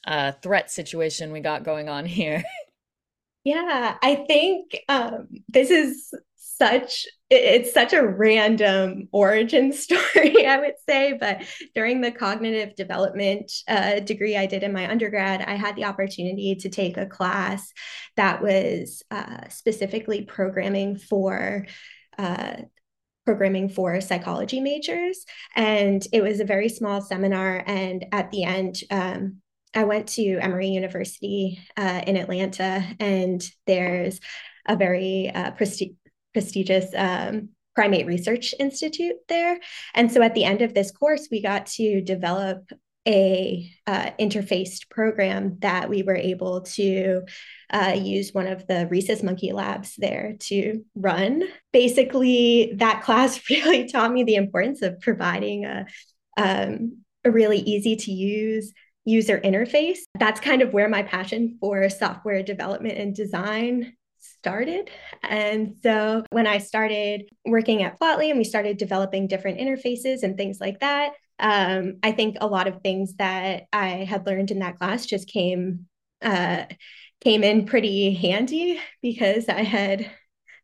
uh, 0.08 0.32
threat 0.42 0.72
situation 0.72 1.32
we 1.32 1.40
got 1.40 1.64
going 1.64 1.90
on 1.90 2.06
here. 2.06 2.44
Yeah, 3.46 3.96
I 4.04 4.26
think 4.28 4.78
um, 4.90 5.30
this 5.48 5.72
is 5.72 6.14
such 6.36 7.08
it's 7.30 7.74
such 7.74 7.94
a 7.94 8.06
random 8.06 9.08
origin 9.14 9.72
story 9.74 10.46
i 10.46 10.58
would 10.60 10.74
say 10.88 11.14
but 11.14 11.42
during 11.74 12.02
the 12.02 12.12
cognitive 12.12 12.76
development 12.76 13.50
uh, 13.70 14.02
degree 14.02 14.36
i 14.36 14.46
did 14.46 14.62
in 14.62 14.74
my 14.74 14.90
undergrad 14.92 15.42
i 15.42 15.56
had 15.56 15.76
the 15.78 15.86
opportunity 15.86 16.56
to 16.56 16.68
take 16.68 16.98
a 16.98 17.06
class 17.06 17.72
that 18.18 18.42
was 18.42 19.04
uh, 19.10 19.48
specifically 19.48 20.24
programming 20.24 20.98
for 20.98 21.66
uh, 22.18 22.58
programming 23.30 23.70
for 23.70 24.02
psychology 24.02 24.60
majors. 24.60 25.24
And 25.56 26.04
it 26.12 26.24
was 26.24 26.40
a 26.40 26.46
very 26.46 26.68
small 26.68 27.00
seminar. 27.00 27.64
And 27.68 28.08
at 28.12 28.32
the 28.32 28.44
end, 28.44 28.82
um, 28.90 29.44
I 29.76 29.84
went 29.84 30.08
to 30.16 30.40
Emory 30.40 30.70
University 30.70 31.60
uh, 31.78 32.02
in 32.08 32.18
Atlanta, 32.18 32.84
and 33.00 33.40
there's 33.68 34.20
a 34.68 34.76
very 34.76 35.30
uh, 35.30 35.52
presti- 35.52 35.96
prestigious 36.34 36.88
um, 36.98 37.50
primate 37.76 38.08
research 38.08 38.56
institute 38.60 39.18
there. 39.28 39.60
And 39.94 40.12
so 40.12 40.24
at 40.24 40.34
the 40.34 40.46
end 40.46 40.64
of 40.64 40.74
this 40.74 40.90
course, 40.90 41.28
we 41.30 41.40
got 41.44 41.68
to 41.78 42.02
develop 42.02 42.68
a 43.08 43.72
uh, 43.88 44.12
interfaced 44.20 44.90
program 44.90 45.58
that 45.60 45.90
we 45.90 46.04
were 46.04 46.16
able 46.16 46.62
to 46.62 47.24
uh, 47.72 47.96
use 47.98 48.34
one 48.34 48.48
of 48.48 48.68
the 48.68 48.88
rhesus 48.88 49.24
monkey 49.24 49.52
labs 49.52 49.96
there 49.98 50.36
to 50.40 50.84
run. 50.96 51.44
Basically, 51.72 52.74
that 52.78 53.02
class 53.04 53.50
really 53.50 53.88
taught 53.88 54.12
me 54.12 54.24
the 54.24 54.36
importance 54.36 54.82
of 54.82 55.00
providing 55.00 55.66
a, 55.66 55.86
um, 56.38 57.00
a 57.24 57.32
really 57.32 57.60
easy 57.60 57.96
to 57.96 58.12
use 58.12 58.74
user 59.06 59.40
interface. 59.40 60.00
That's 60.20 60.40
kind 60.40 60.62
of 60.62 60.74
where 60.74 60.90
my 60.90 61.04
passion 61.04 61.58
for 61.60 61.90
software 61.90 62.44
development 62.44 62.98
and 62.98 63.16
design 63.16 63.94
started. 64.20 64.90
And 65.24 65.76
so 65.82 66.24
when 66.32 66.48
I 66.48 66.60
started 66.60 67.24
working 67.46 67.84
at 67.84 68.00
Plotly 68.00 68.30
and 68.30 68.38
we 68.38 68.44
started 68.44 68.78
developing 68.78 69.28
different 69.28 69.60
interfaces 69.60 70.24
and 70.24 70.38
things 70.38 70.60
like 70.60 70.80
that, 70.82 71.14
um, 71.40 71.98
I 72.04 72.12
think 72.12 72.38
a 72.40 72.48
lot 72.48 72.68
of 72.68 72.82
things 72.82 73.16
that 73.16 73.64
I 73.72 73.90
had 73.90 74.26
learned 74.26 74.52
in 74.52 74.60
that 74.60 74.78
class 74.78 75.06
just 75.06 75.28
came 75.28 75.88
uh, 76.22 76.66
came 77.22 77.44
in 77.44 77.66
pretty 77.66 78.14
handy 78.14 78.80
because 79.02 79.50
I 79.50 79.64
had 79.64 80.10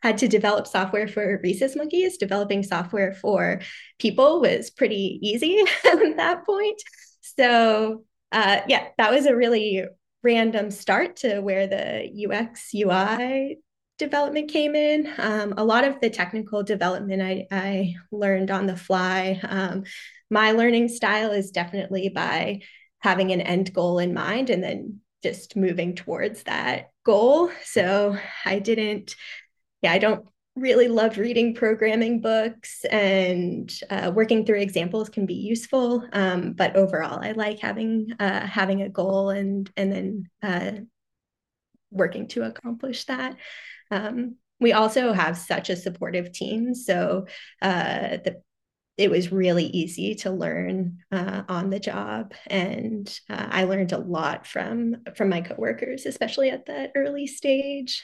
had 0.01 0.17
to 0.19 0.27
develop 0.27 0.67
software 0.67 1.07
for 1.07 1.39
rhesus 1.43 1.75
monkeys. 1.75 2.17
Developing 2.17 2.63
software 2.63 3.13
for 3.13 3.61
people 3.99 4.41
was 4.41 4.69
pretty 4.69 5.19
easy 5.21 5.59
at 5.85 6.17
that 6.17 6.45
point. 6.45 6.81
So 7.21 8.03
uh, 8.31 8.61
yeah, 8.67 8.87
that 8.97 9.11
was 9.11 9.25
a 9.25 9.35
really 9.35 9.85
random 10.23 10.71
start 10.71 11.17
to 11.17 11.39
where 11.39 11.67
the 11.67 12.27
UX 12.27 12.71
UI 12.73 13.59
development 13.97 14.51
came 14.51 14.75
in. 14.75 15.11
Um, 15.17 15.53
a 15.57 15.63
lot 15.63 15.85
of 15.85 15.99
the 16.01 16.09
technical 16.09 16.63
development 16.63 17.21
I, 17.21 17.47
I 17.51 17.95
learned 18.11 18.51
on 18.51 18.65
the 18.65 18.75
fly. 18.75 19.39
Um, 19.43 19.83
my 20.29 20.51
learning 20.51 20.89
style 20.89 21.31
is 21.31 21.51
definitely 21.51 22.09
by 22.09 22.61
having 22.99 23.31
an 23.31 23.41
end 23.41 23.73
goal 23.73 23.99
in 23.99 24.13
mind 24.13 24.49
and 24.49 24.63
then 24.63 24.99
just 25.23 25.55
moving 25.55 25.95
towards 25.95 26.43
that 26.43 26.91
goal. 27.05 27.51
So 27.63 28.17
I 28.43 28.59
didn't, 28.59 29.15
yeah, 29.81 29.91
I 29.91 29.99
don't 29.99 30.27
really 30.55 30.87
love 30.87 31.17
reading 31.17 31.53
programming 31.53 32.21
books 32.21 32.85
and 32.85 33.71
uh, 33.89 34.11
working 34.13 34.45
through 34.45 34.59
examples 34.59 35.09
can 35.09 35.25
be 35.25 35.35
useful. 35.35 36.07
Um, 36.13 36.53
but 36.53 36.75
overall, 36.75 37.19
I 37.21 37.33
like 37.33 37.59
having 37.59 38.07
uh, 38.19 38.45
having 38.45 38.81
a 38.81 38.89
goal 38.89 39.29
and 39.29 39.69
and 39.75 39.91
then 39.91 40.29
uh, 40.41 40.71
working 41.91 42.27
to 42.29 42.43
accomplish 42.43 43.05
that. 43.05 43.35
Um, 43.91 44.35
we 44.59 44.73
also 44.73 45.13
have 45.13 45.37
such 45.37 45.69
a 45.69 45.75
supportive 45.75 46.31
team, 46.31 46.73
so 46.73 47.27
uh, 47.61 48.17
the 48.23 48.41
it 48.97 49.11
was 49.11 49.29
really 49.29 49.65
easy 49.65 50.15
to 50.15 50.31
learn 50.31 50.99
uh, 51.11 51.43
on 51.49 51.69
the 51.69 51.79
job 51.79 52.33
and 52.47 53.19
uh, 53.29 53.47
i 53.51 53.65
learned 53.65 53.91
a 53.91 53.97
lot 53.97 54.47
from 54.47 54.95
from 55.17 55.27
my 55.27 55.41
coworkers 55.41 56.05
especially 56.05 56.49
at 56.49 56.65
that 56.67 56.93
early 56.95 57.27
stage 57.27 58.03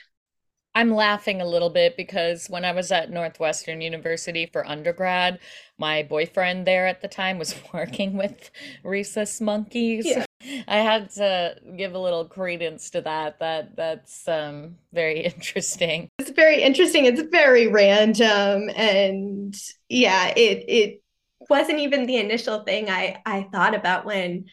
I'm 0.74 0.91
laughing 0.91 1.41
a 1.41 1.46
little 1.46 1.70
bit 1.70 1.98
because 1.98 2.48
when 2.50 2.63
I 2.63 2.72
was 2.72 2.91
at 2.91 3.12
Northwestern 3.12 3.82
University 3.82 4.46
for 4.46 4.65
undergrad, 4.65 5.39
my 5.78 6.04
boyfriend 6.04 6.65
there 6.65 6.88
at 6.88 7.02
the 7.02 7.08
time 7.08 7.38
was 7.38 7.56
working 7.74 8.17
with 8.17 8.52
rhesus 8.84 9.41
monkeys. 9.41 10.06
Yeah. 10.06 10.26
I 10.68 10.78
had 10.78 11.10
to 11.12 11.56
give 11.78 11.94
a 11.94 12.00
little 12.00 12.26
credence 12.26 12.90
to 12.92 13.02
that. 13.02 13.40
That 13.40 13.76
that's 13.76 14.28
um, 14.28 14.78
very 14.94 15.22
interesting. 15.26 16.10
It's 16.20 16.32
very 16.32 16.62
interesting. 16.62 17.06
It's 17.06 17.22
very 17.22 17.68
random, 17.68 18.70
and 18.76 19.56
yeah, 19.90 20.34
it 20.36 20.66
it 20.68 21.04
wasn't 21.50 21.80
even 21.80 22.06
the 22.06 22.18
initial 22.18 22.64
thing 22.64 22.90
I 22.90 23.22
I 23.26 23.48
thought 23.52 23.76
about 23.76 24.06
when 24.06 24.46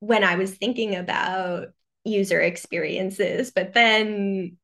when 0.00 0.24
I 0.24 0.36
was 0.36 0.54
thinking 0.54 0.94
about 0.94 1.68
user 2.04 2.40
experiences, 2.40 3.50
but 3.50 3.74
then 3.74 4.56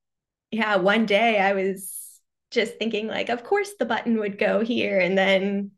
yeah, 0.50 0.76
one 0.76 1.06
day 1.06 1.40
I 1.40 1.52
was 1.52 2.20
just 2.50 2.78
thinking 2.78 3.08
like, 3.08 3.28
of 3.28 3.44
course 3.44 3.70
the 3.78 3.84
button 3.84 4.18
would 4.18 4.38
go 4.38 4.60
here, 4.60 4.98
and 4.98 5.18
then 5.18 5.72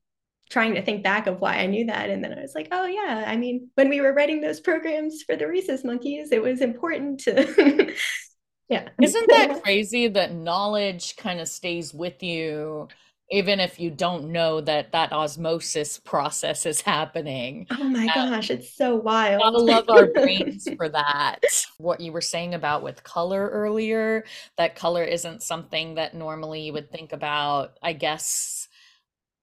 trying 0.48 0.74
to 0.74 0.82
think 0.82 1.02
back 1.02 1.26
of 1.26 1.40
why 1.40 1.56
I 1.56 1.66
knew 1.66 1.86
that. 1.86 2.10
And 2.10 2.22
then 2.22 2.32
I 2.32 2.40
was 2.40 2.54
like, 2.54 2.68
oh, 2.70 2.86
yeah. 2.86 3.24
I 3.26 3.36
mean, 3.36 3.68
when 3.74 3.88
we 3.88 4.00
were 4.00 4.12
writing 4.12 4.40
those 4.40 4.60
programs 4.60 5.22
for 5.22 5.36
the 5.36 5.46
rhesus 5.46 5.84
monkeys, 5.84 6.30
it 6.32 6.42
was 6.42 6.60
important 6.60 7.20
to, 7.20 7.94
yeah. 8.68 8.88
Isn't 9.00 9.28
that 9.28 9.62
crazy 9.62 10.08
that 10.08 10.34
knowledge 10.34 11.16
kind 11.16 11.40
of 11.40 11.48
stays 11.48 11.92
with 11.92 12.22
you? 12.22 12.88
Even 13.28 13.58
if 13.58 13.80
you 13.80 13.90
don't 13.90 14.30
know 14.30 14.60
that 14.60 14.92
that 14.92 15.12
osmosis 15.12 15.98
process 15.98 16.64
is 16.64 16.80
happening. 16.80 17.66
Oh 17.72 17.82
my 17.82 18.06
um, 18.06 18.30
gosh, 18.30 18.50
it's 18.50 18.76
so 18.76 18.94
wild. 18.94 19.42
Gotta 19.42 19.58
love 19.58 19.90
our 19.90 20.06
brains 20.06 20.68
for 20.76 20.88
that. 20.90 21.40
What 21.78 22.00
you 22.00 22.12
were 22.12 22.20
saying 22.20 22.54
about 22.54 22.84
with 22.84 23.02
color 23.02 23.48
earlier, 23.48 24.24
that 24.58 24.76
color 24.76 25.02
isn't 25.02 25.42
something 25.42 25.96
that 25.96 26.14
normally 26.14 26.60
you 26.60 26.72
would 26.74 26.92
think 26.92 27.12
about, 27.12 27.76
I 27.82 27.94
guess, 27.94 28.68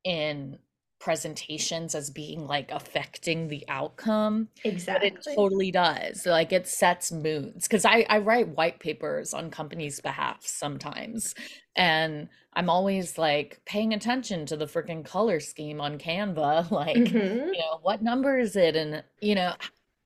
in 0.06 0.60
presentations 1.04 1.96
as 1.96 2.10
being 2.10 2.48
like 2.48 2.72
affecting 2.72 3.50
the 3.50 3.66
outcome. 3.68 4.48
Exactly. 4.63 5.10
But 5.10 5.20
it 5.20 5.36
totally 5.36 5.70
does. 5.70 6.26
Like 6.26 6.54
it 6.54 6.66
sets 6.66 7.12
moods. 7.12 7.68
Cause 7.68 7.84
I, 7.84 8.06
I 8.08 8.20
write 8.20 8.56
white 8.56 8.80
papers 8.80 9.34
on 9.34 9.52
companies' 9.52 10.00
behalf 10.00 10.46
sometimes. 10.46 11.36
And 11.76 12.30
I'm 12.54 12.70
always 12.70 13.18
like 13.18 13.60
paying 13.66 13.94
attention 13.94 14.46
to 14.46 14.56
the 14.56 14.66
freaking 14.66 15.04
color 15.04 15.42
scheme 15.42 15.82
on 15.82 15.98
Canva. 15.98 16.72
Like, 16.72 16.96
mm-hmm. 16.96 17.50
you 17.54 17.60
know, 17.60 17.80
what 17.82 18.02
number 18.02 18.39
is 18.39 18.56
it? 18.56 18.78
And, 18.78 19.04
you 19.20 19.36
know, 19.36 19.56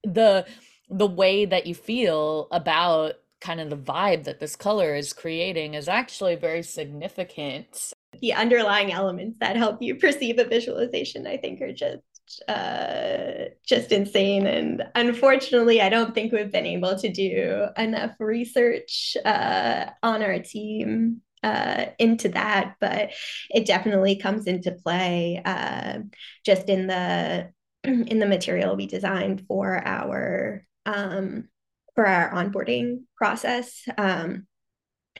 the 0.03 0.47
the 0.89 1.07
way 1.07 1.45
that 1.45 1.67
you 1.67 1.75
feel 1.75 2.47
about 2.51 3.13
kind 3.39 3.59
of 3.59 3.69
the 3.69 3.77
vibe 3.77 4.23
that 4.23 4.39
this 4.39 4.55
color 4.55 4.95
is 4.95 5.13
creating 5.13 5.75
is 5.75 5.87
actually 5.87 6.35
very 6.35 6.63
significant 6.63 7.93
the 8.21 8.33
underlying 8.33 8.91
elements 8.91 9.37
that 9.39 9.55
help 9.55 9.81
you 9.81 9.95
perceive 9.95 10.39
a 10.39 10.45
visualization, 10.45 11.27
I 11.27 11.37
think, 11.37 11.61
are 11.61 11.73
just 11.73 12.01
uh, 12.47 13.45
just 13.65 13.91
insane. 13.91 14.47
And 14.47 14.83
unfortunately, 14.95 15.81
I 15.81 15.89
don't 15.89 16.13
think 16.13 16.31
we've 16.31 16.51
been 16.51 16.65
able 16.65 16.97
to 16.97 17.11
do 17.11 17.67
enough 17.77 18.11
research 18.19 19.15
uh, 19.23 19.85
on 20.03 20.21
our 20.21 20.39
team 20.39 21.21
uh, 21.43 21.85
into 21.99 22.29
that, 22.29 22.75
but 22.79 23.11
it 23.49 23.65
definitely 23.65 24.17
comes 24.17 24.47
into 24.47 24.71
play 24.71 25.41
uh, 25.45 25.99
just 26.45 26.69
in 26.69 26.87
the 26.87 27.49
in 27.83 28.19
the 28.19 28.25
material 28.25 28.75
we 28.75 28.87
designed 28.87 29.45
for 29.47 29.81
our 29.85 30.65
um, 30.85 31.47
for 31.95 32.05
our 32.05 32.31
onboarding 32.31 33.03
process. 33.15 33.83
Um, 33.97 34.47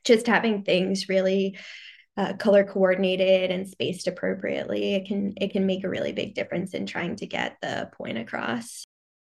just 0.03 0.27
having 0.27 0.63
things 0.63 1.09
really 1.09 1.57
uh, 2.17 2.33
color 2.33 2.63
coordinated 2.63 3.51
and 3.51 3.67
spaced 3.67 4.07
appropriately, 4.07 4.95
it 4.95 5.07
can 5.07 5.33
it 5.37 5.51
can 5.51 5.65
make 5.65 5.83
a 5.83 5.89
really 5.89 6.11
big 6.11 6.33
difference 6.33 6.73
in 6.73 6.85
trying 6.85 7.15
to 7.17 7.27
get 7.27 7.57
the 7.61 7.89
point 7.93 8.17
across. 8.17 8.83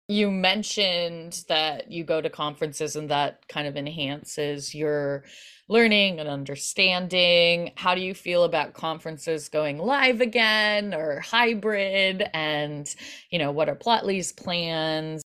You 0.08 0.28
mentioned 0.28 1.44
that 1.48 1.92
you 1.92 2.02
go 2.02 2.20
to 2.20 2.28
conferences 2.28 2.96
and 2.96 3.08
that 3.10 3.46
kind 3.46 3.68
of 3.68 3.76
enhances 3.76 4.74
your 4.74 5.22
learning 5.68 6.18
and 6.18 6.28
understanding. 6.28 7.70
How 7.76 7.94
do 7.94 8.00
you 8.00 8.12
feel 8.12 8.42
about 8.42 8.74
conferences 8.74 9.48
going 9.48 9.78
live 9.78 10.20
again 10.20 10.94
or 10.94 11.20
hybrid? 11.20 12.28
And, 12.34 12.92
you 13.30 13.38
know, 13.38 13.52
what 13.52 13.68
are 13.68 13.76
Plotly's 13.76 14.32
plans? 14.32 15.22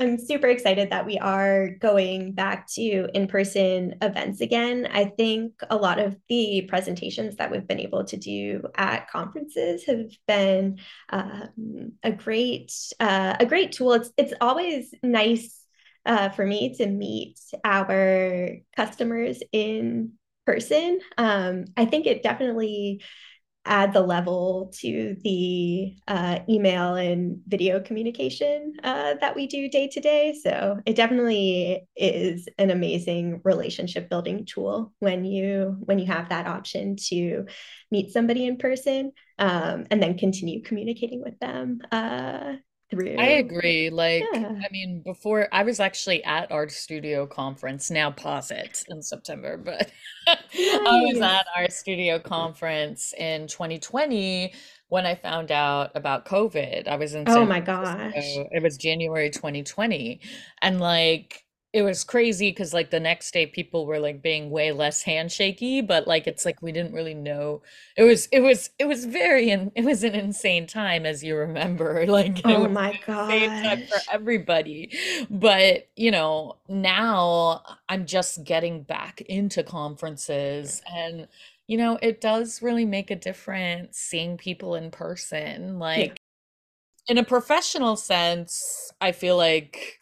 I'm 0.00 0.18
super 0.18 0.48
excited 0.48 0.90
that 0.90 1.06
we 1.06 1.18
are 1.18 1.70
going 1.70 2.32
back 2.32 2.68
to 2.72 3.08
in 3.14 3.26
person 3.26 3.96
events 4.02 4.40
again. 4.40 4.86
I 4.92 5.06
think 5.06 5.54
a 5.70 5.76
lot 5.76 5.98
of 5.98 6.16
the 6.28 6.66
presentations 6.68 7.36
that 7.36 7.50
we've 7.50 7.66
been 7.66 7.80
able 7.80 8.04
to 8.04 8.16
do 8.16 8.62
at 8.76 9.08
conferences 9.10 9.84
have 9.86 10.10
been 10.26 10.78
um, 11.08 11.92
a 12.02 12.12
great 12.12 12.72
uh, 13.00 13.36
a 13.40 13.46
great 13.46 13.72
tool. 13.72 13.94
It's 13.94 14.10
it's 14.18 14.34
always 14.40 14.92
nice 15.02 15.64
uh, 16.04 16.28
for 16.30 16.44
me 16.44 16.74
to 16.74 16.86
meet 16.86 17.40
our 17.64 18.50
customers 18.76 19.42
in 19.52 20.12
person. 20.46 21.00
Um, 21.16 21.64
I 21.76 21.86
think 21.86 22.06
it 22.06 22.22
definitely 22.22 23.02
add 23.64 23.92
the 23.92 24.00
level 24.00 24.72
to 24.80 25.16
the 25.22 25.94
uh, 26.08 26.38
email 26.48 26.94
and 26.94 27.40
video 27.46 27.80
communication 27.80 28.72
uh, 28.82 29.14
that 29.20 29.36
we 29.36 29.46
do 29.46 29.68
day 29.68 29.88
to 29.88 30.00
day. 30.00 30.34
So 30.42 30.78
it 30.86 30.96
definitely 30.96 31.86
is 31.96 32.48
an 32.58 32.70
amazing 32.70 33.40
relationship 33.44 34.08
building 34.08 34.46
tool 34.46 34.92
when 35.00 35.24
you 35.24 35.76
when 35.80 35.98
you 35.98 36.06
have 36.06 36.30
that 36.30 36.46
option 36.46 36.96
to 37.08 37.44
meet 37.90 38.10
somebody 38.12 38.46
in 38.46 38.56
person 38.56 39.12
um, 39.38 39.86
and 39.90 40.02
then 40.02 40.16
continue 40.18 40.62
communicating 40.62 41.22
with 41.22 41.38
them 41.38 41.80
uh, 41.92 42.54
through. 42.90 43.16
I 43.18 43.26
agree. 43.26 43.90
Like, 43.90 44.24
yeah. 44.32 44.48
I 44.48 44.66
mean, 44.70 45.02
before 45.04 45.48
I 45.52 45.62
was 45.62 45.80
actually 45.80 46.22
at 46.24 46.50
RStudio 46.50 47.28
conference, 47.28 47.90
now 47.90 48.10
Posit 48.10 48.84
in 48.88 49.02
September, 49.02 49.56
but 49.56 49.90
nice. 50.26 50.38
I 50.54 51.04
was 51.12 51.20
at 51.20 51.46
RStudio 51.58 52.22
conference 52.22 53.12
in 53.16 53.46
2020 53.46 54.52
when 54.88 55.06
I 55.06 55.14
found 55.14 55.52
out 55.52 55.90
about 55.94 56.24
COVID. 56.24 56.88
I 56.88 56.96
was 56.96 57.14
in 57.14 57.28
Oh 57.28 57.34
San 57.34 57.48
my 57.48 57.60
gosh. 57.60 58.12
It 58.14 58.62
was 58.62 58.76
January 58.76 59.30
2020. 59.30 60.20
And 60.62 60.80
like 60.80 61.44
it 61.72 61.82
was 61.82 62.02
crazy 62.02 62.50
because 62.50 62.72
like 62.72 62.90
the 62.90 63.00
next 63.00 63.30
day 63.32 63.46
people 63.46 63.84
were 63.84 63.98
like 63.98 64.22
being 64.22 64.48
way 64.48 64.72
less 64.72 65.04
handshaky 65.04 65.86
but 65.86 66.06
like 66.06 66.26
it's 66.26 66.44
like 66.46 66.62
we 66.62 66.72
didn't 66.72 66.94
really 66.94 67.14
know. 67.14 67.62
It 67.96 68.04
was 68.04 68.26
it 68.32 68.40
was 68.40 68.70
it 68.78 68.86
was 68.86 69.04
very 69.04 69.50
and 69.50 69.70
it 69.74 69.84
was 69.84 70.02
an 70.02 70.14
insane 70.14 70.66
time 70.66 71.04
as 71.04 71.22
you 71.22 71.36
remember 71.36 72.06
like 72.08 72.40
oh 72.44 72.68
my 72.68 72.98
god 73.06 73.84
for 73.88 73.98
everybody. 74.10 74.90
But 75.28 75.88
you 75.96 76.10
know 76.10 76.56
now 76.68 77.62
i'm 77.88 78.06
just 78.06 78.44
getting 78.44 78.82
back 78.82 79.20
into 79.22 79.62
conferences 79.62 80.82
and 80.94 81.26
you 81.66 81.76
know 81.76 81.98
it 82.02 82.20
does 82.20 82.62
really 82.62 82.84
make 82.84 83.10
a 83.10 83.16
difference 83.16 83.98
seeing 83.98 84.36
people 84.36 84.74
in 84.74 84.90
person 84.90 85.78
like 85.78 86.20
yeah. 87.08 87.12
in 87.12 87.18
a 87.18 87.24
professional 87.24 87.96
sense 87.96 88.92
i 89.00 89.12
feel 89.12 89.36
like 89.36 89.97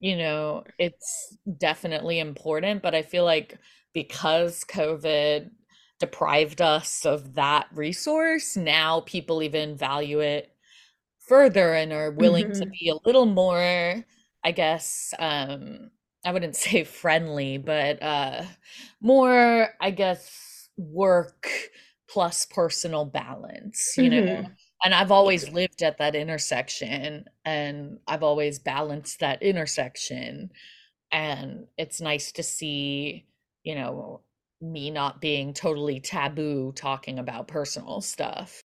you 0.00 0.16
know, 0.16 0.64
it's 0.78 1.36
definitely 1.58 2.18
important, 2.18 2.82
but 2.82 2.94
I 2.94 3.02
feel 3.02 3.24
like 3.24 3.58
because 3.92 4.64
COVID 4.64 5.50
deprived 5.98 6.60
us 6.62 7.04
of 7.04 7.34
that 7.34 7.66
resource, 7.74 8.56
now 8.56 9.00
people 9.00 9.42
even 9.42 9.76
value 9.76 10.20
it 10.20 10.52
further 11.18 11.74
and 11.74 11.92
are 11.92 12.12
willing 12.12 12.46
mm-hmm. 12.46 12.60
to 12.60 12.66
be 12.66 12.90
a 12.90 13.06
little 13.06 13.26
more, 13.26 14.04
I 14.44 14.52
guess, 14.52 15.12
um, 15.18 15.90
I 16.24 16.32
wouldn't 16.32 16.56
say 16.64 16.84
friendly, 16.84 17.58
but 17.58 18.02
uh 18.02 18.42
more, 19.00 19.70
I 19.80 19.90
guess, 19.90 20.68
work 20.76 21.48
plus 22.08 22.46
personal 22.46 23.04
balance, 23.04 23.94
you 23.96 24.10
mm-hmm. 24.10 24.26
know 24.26 24.46
and 24.84 24.94
I've 24.94 25.10
always 25.10 25.50
lived 25.50 25.82
at 25.82 25.98
that 25.98 26.14
intersection 26.14 27.24
and 27.44 27.98
I've 28.06 28.22
always 28.22 28.58
balanced 28.58 29.20
that 29.20 29.42
intersection. 29.42 30.50
And 31.10 31.66
it's 31.76 32.00
nice 32.00 32.32
to 32.32 32.42
see, 32.42 33.26
you 33.64 33.74
know, 33.74 34.22
me 34.60 34.90
not 34.90 35.20
being 35.20 35.52
totally 35.52 36.00
taboo 36.00 36.72
talking 36.72 37.18
about 37.18 37.48
personal 37.48 38.00
stuff. 38.00 38.62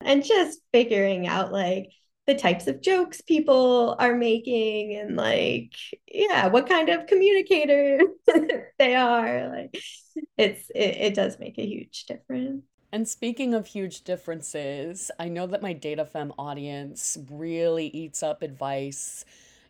And 0.00 0.24
just 0.24 0.60
figuring 0.72 1.26
out 1.28 1.52
like 1.52 1.90
the 2.26 2.34
types 2.34 2.66
of 2.66 2.80
jokes 2.80 3.20
people 3.20 3.96
are 3.98 4.14
making 4.14 4.96
and 4.96 5.16
like, 5.16 5.72
yeah, 6.06 6.48
what 6.48 6.68
kind 6.68 6.88
of 6.88 7.06
communicator 7.06 8.00
they 8.78 8.94
are. 8.94 9.48
Like 9.48 9.80
it's 10.36 10.70
it, 10.74 10.96
it 10.96 11.14
does 11.14 11.38
make 11.38 11.58
a 11.58 11.66
huge 11.66 12.06
difference. 12.06 12.64
And 12.92 13.08
speaking 13.08 13.54
of 13.54 13.68
huge 13.68 14.02
differences, 14.02 15.10
I 15.18 15.28
know 15.28 15.46
that 15.46 15.62
my 15.62 15.72
DataFemme 15.74 16.34
audience 16.38 17.16
really 17.30 17.86
eats 17.86 18.22
up 18.22 18.42
advice 18.42 19.24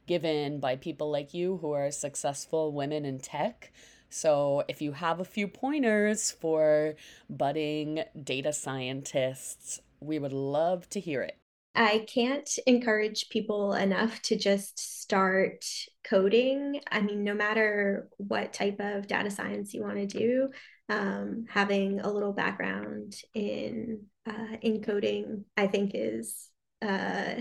given 0.09 0.59
by 0.59 0.75
people 0.75 1.09
like 1.09 1.33
you 1.33 1.59
who 1.59 1.71
are 1.71 1.93
successful 1.93 2.73
women 2.73 3.05
in 3.05 3.21
tech. 3.21 3.73
So, 4.11 4.65
if 4.67 4.83
you 4.83 4.93
have 4.93 5.21
a 5.21 5.25
few 5.25 5.47
pointers 5.47 6.33
for 6.33 6.97
budding 7.31 8.03
data 8.21 8.53
scientists, 8.53 9.81
we 10.01 10.19
would 10.19 10.33
love 10.33 10.91
to 10.91 11.01
hear 11.01 11.23
it. 11.23 11.42
I 11.75 12.05
can't 12.07 12.49
encourage 12.67 13.29
people 13.31 13.73
enough 13.73 14.21
to 14.23 14.37
just 14.37 14.79
start 14.79 15.65
coding. 16.05 16.81
I 16.91 17.01
mean, 17.01 17.25
no 17.25 17.35
matter 17.35 18.09
what 18.19 18.53
type 18.53 18.77
of 18.81 19.07
data 19.07 19.31
science 19.31 19.73
you 19.73 19.83
want 19.83 19.97
to 19.97 20.07
do, 20.07 20.51
um, 20.89 21.47
having 21.49 22.01
a 22.01 22.11
little 22.11 22.33
background 22.33 23.15
in 23.35 24.03
uh, 24.29 24.57
in 24.61 24.83
coding, 24.83 25.45
I 25.57 25.67
think 25.67 25.93
is 25.95 26.49
uh, 26.83 27.35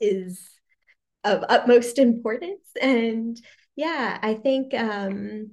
is 0.00 0.48
of 1.24 1.44
utmost 1.48 1.98
importance. 1.98 2.66
And 2.80 3.40
yeah, 3.76 4.18
I 4.22 4.34
think 4.34 4.72
um, 4.74 5.52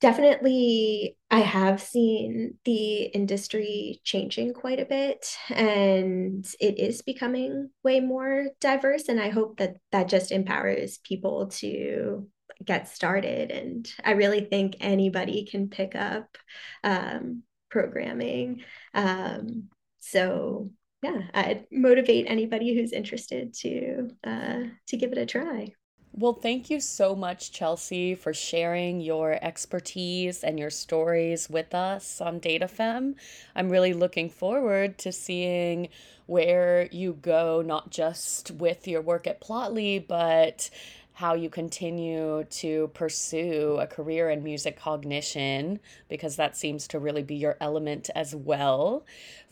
definitely 0.00 1.16
I 1.30 1.40
have 1.40 1.80
seen 1.80 2.58
the 2.64 3.02
industry 3.04 4.00
changing 4.04 4.52
quite 4.54 4.80
a 4.80 4.84
bit 4.84 5.26
and 5.50 6.46
it 6.60 6.78
is 6.78 7.02
becoming 7.02 7.70
way 7.82 8.00
more 8.00 8.48
diverse. 8.60 9.08
And 9.08 9.20
I 9.20 9.30
hope 9.30 9.58
that 9.58 9.76
that 9.92 10.08
just 10.08 10.32
empowers 10.32 10.98
people 10.98 11.46
to 11.46 12.28
get 12.64 12.88
started. 12.88 13.50
And 13.50 13.90
I 14.04 14.12
really 14.12 14.42
think 14.42 14.76
anybody 14.80 15.46
can 15.50 15.68
pick 15.68 15.94
up 15.94 16.36
um, 16.82 17.42
programming. 17.70 18.62
Um, 18.92 19.68
so 20.00 20.70
yeah, 21.02 21.22
I'd 21.34 21.66
motivate 21.70 22.26
anybody 22.28 22.74
who's 22.74 22.92
interested 22.92 23.54
to 23.60 24.10
uh, 24.24 24.60
to 24.88 24.96
give 24.96 25.12
it 25.12 25.18
a 25.18 25.26
try. 25.26 25.72
Well, 26.16 26.32
thank 26.32 26.70
you 26.70 26.78
so 26.78 27.16
much, 27.16 27.50
Chelsea, 27.50 28.14
for 28.14 28.32
sharing 28.32 29.00
your 29.00 29.36
expertise 29.42 30.44
and 30.44 30.60
your 30.60 30.70
stories 30.70 31.50
with 31.50 31.74
us 31.74 32.20
on 32.20 32.38
DataFemme. 32.38 33.16
I'm 33.56 33.68
really 33.68 33.92
looking 33.94 34.30
forward 34.30 34.96
to 34.98 35.10
seeing 35.10 35.88
where 36.26 36.88
you 36.92 37.14
go, 37.14 37.62
not 37.62 37.90
just 37.90 38.52
with 38.52 38.86
your 38.86 39.02
work 39.02 39.26
at 39.26 39.40
Plotly, 39.40 40.06
but 40.06 40.70
how 41.14 41.34
you 41.34 41.48
continue 41.50 42.44
to 42.44 42.88
pursue 42.94 43.78
a 43.80 43.86
career 43.86 44.30
in 44.30 44.44
music 44.44 44.78
cognition, 44.78 45.80
because 46.08 46.36
that 46.36 46.56
seems 46.56 46.86
to 46.88 46.98
really 47.00 47.22
be 47.24 47.34
your 47.36 47.56
element 47.60 48.08
as 48.14 48.36
well. 48.36 49.04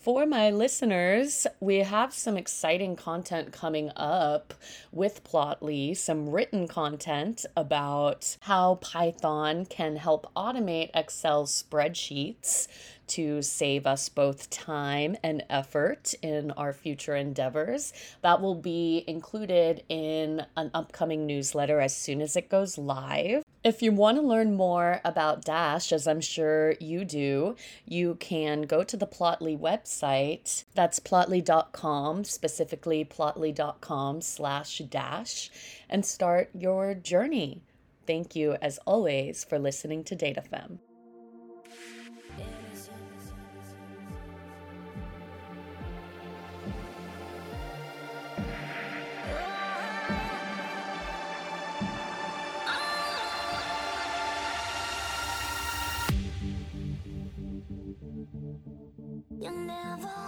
For 0.02 0.26
my 0.26 0.50
listeners, 0.50 1.46
we 1.60 1.76
have 1.76 2.12
some 2.12 2.36
exciting 2.36 2.96
content 2.96 3.52
coming 3.52 3.92
up 3.94 4.52
with 4.90 5.22
Plotly, 5.22 5.96
some 5.96 6.28
written 6.28 6.66
content 6.66 7.46
about 7.56 8.36
how 8.40 8.80
Python 8.80 9.64
can 9.64 9.94
help 9.94 10.28
automate 10.34 10.90
Excel 10.92 11.44
spreadsheets 11.46 12.66
to 13.06 13.42
save 13.42 13.86
us 13.86 14.08
both 14.08 14.50
time 14.50 15.16
and 15.22 15.44
effort 15.48 16.14
in 16.20 16.50
our 16.50 16.72
future 16.72 17.14
endeavors. 17.14 17.92
That 18.22 18.40
will 18.40 18.56
be 18.56 19.04
included 19.06 19.84
in 19.88 20.44
an 20.56 20.72
upcoming 20.74 21.26
newsletter 21.26 21.78
as 21.80 21.96
soon 21.96 22.20
as 22.20 22.34
it 22.34 22.48
goes 22.48 22.76
live. 22.76 23.44
If 23.64 23.80
you 23.80 23.92
want 23.92 24.16
to 24.16 24.22
learn 24.22 24.56
more 24.56 25.00
about 25.04 25.44
Dash, 25.44 25.92
as 25.92 26.08
I'm 26.08 26.20
sure 26.20 26.74
you 26.80 27.04
do, 27.04 27.54
you 27.86 28.16
can 28.16 28.62
go 28.62 28.82
to 28.82 28.96
the 28.96 29.06
Plotly 29.06 29.56
website. 29.56 30.64
That's 30.74 30.98
plotly.com, 30.98 32.24
specifically 32.24 33.04
plotly.com 33.04 34.20
slash 34.20 34.78
dash, 34.78 35.48
and 35.88 36.04
start 36.04 36.50
your 36.52 36.94
journey. 36.94 37.62
Thank 38.04 38.34
you, 38.34 38.56
as 38.60 38.78
always, 38.78 39.44
for 39.44 39.60
listening 39.60 40.02
to 40.04 40.16
DataFemme. 40.16 40.78
Never 59.72 60.21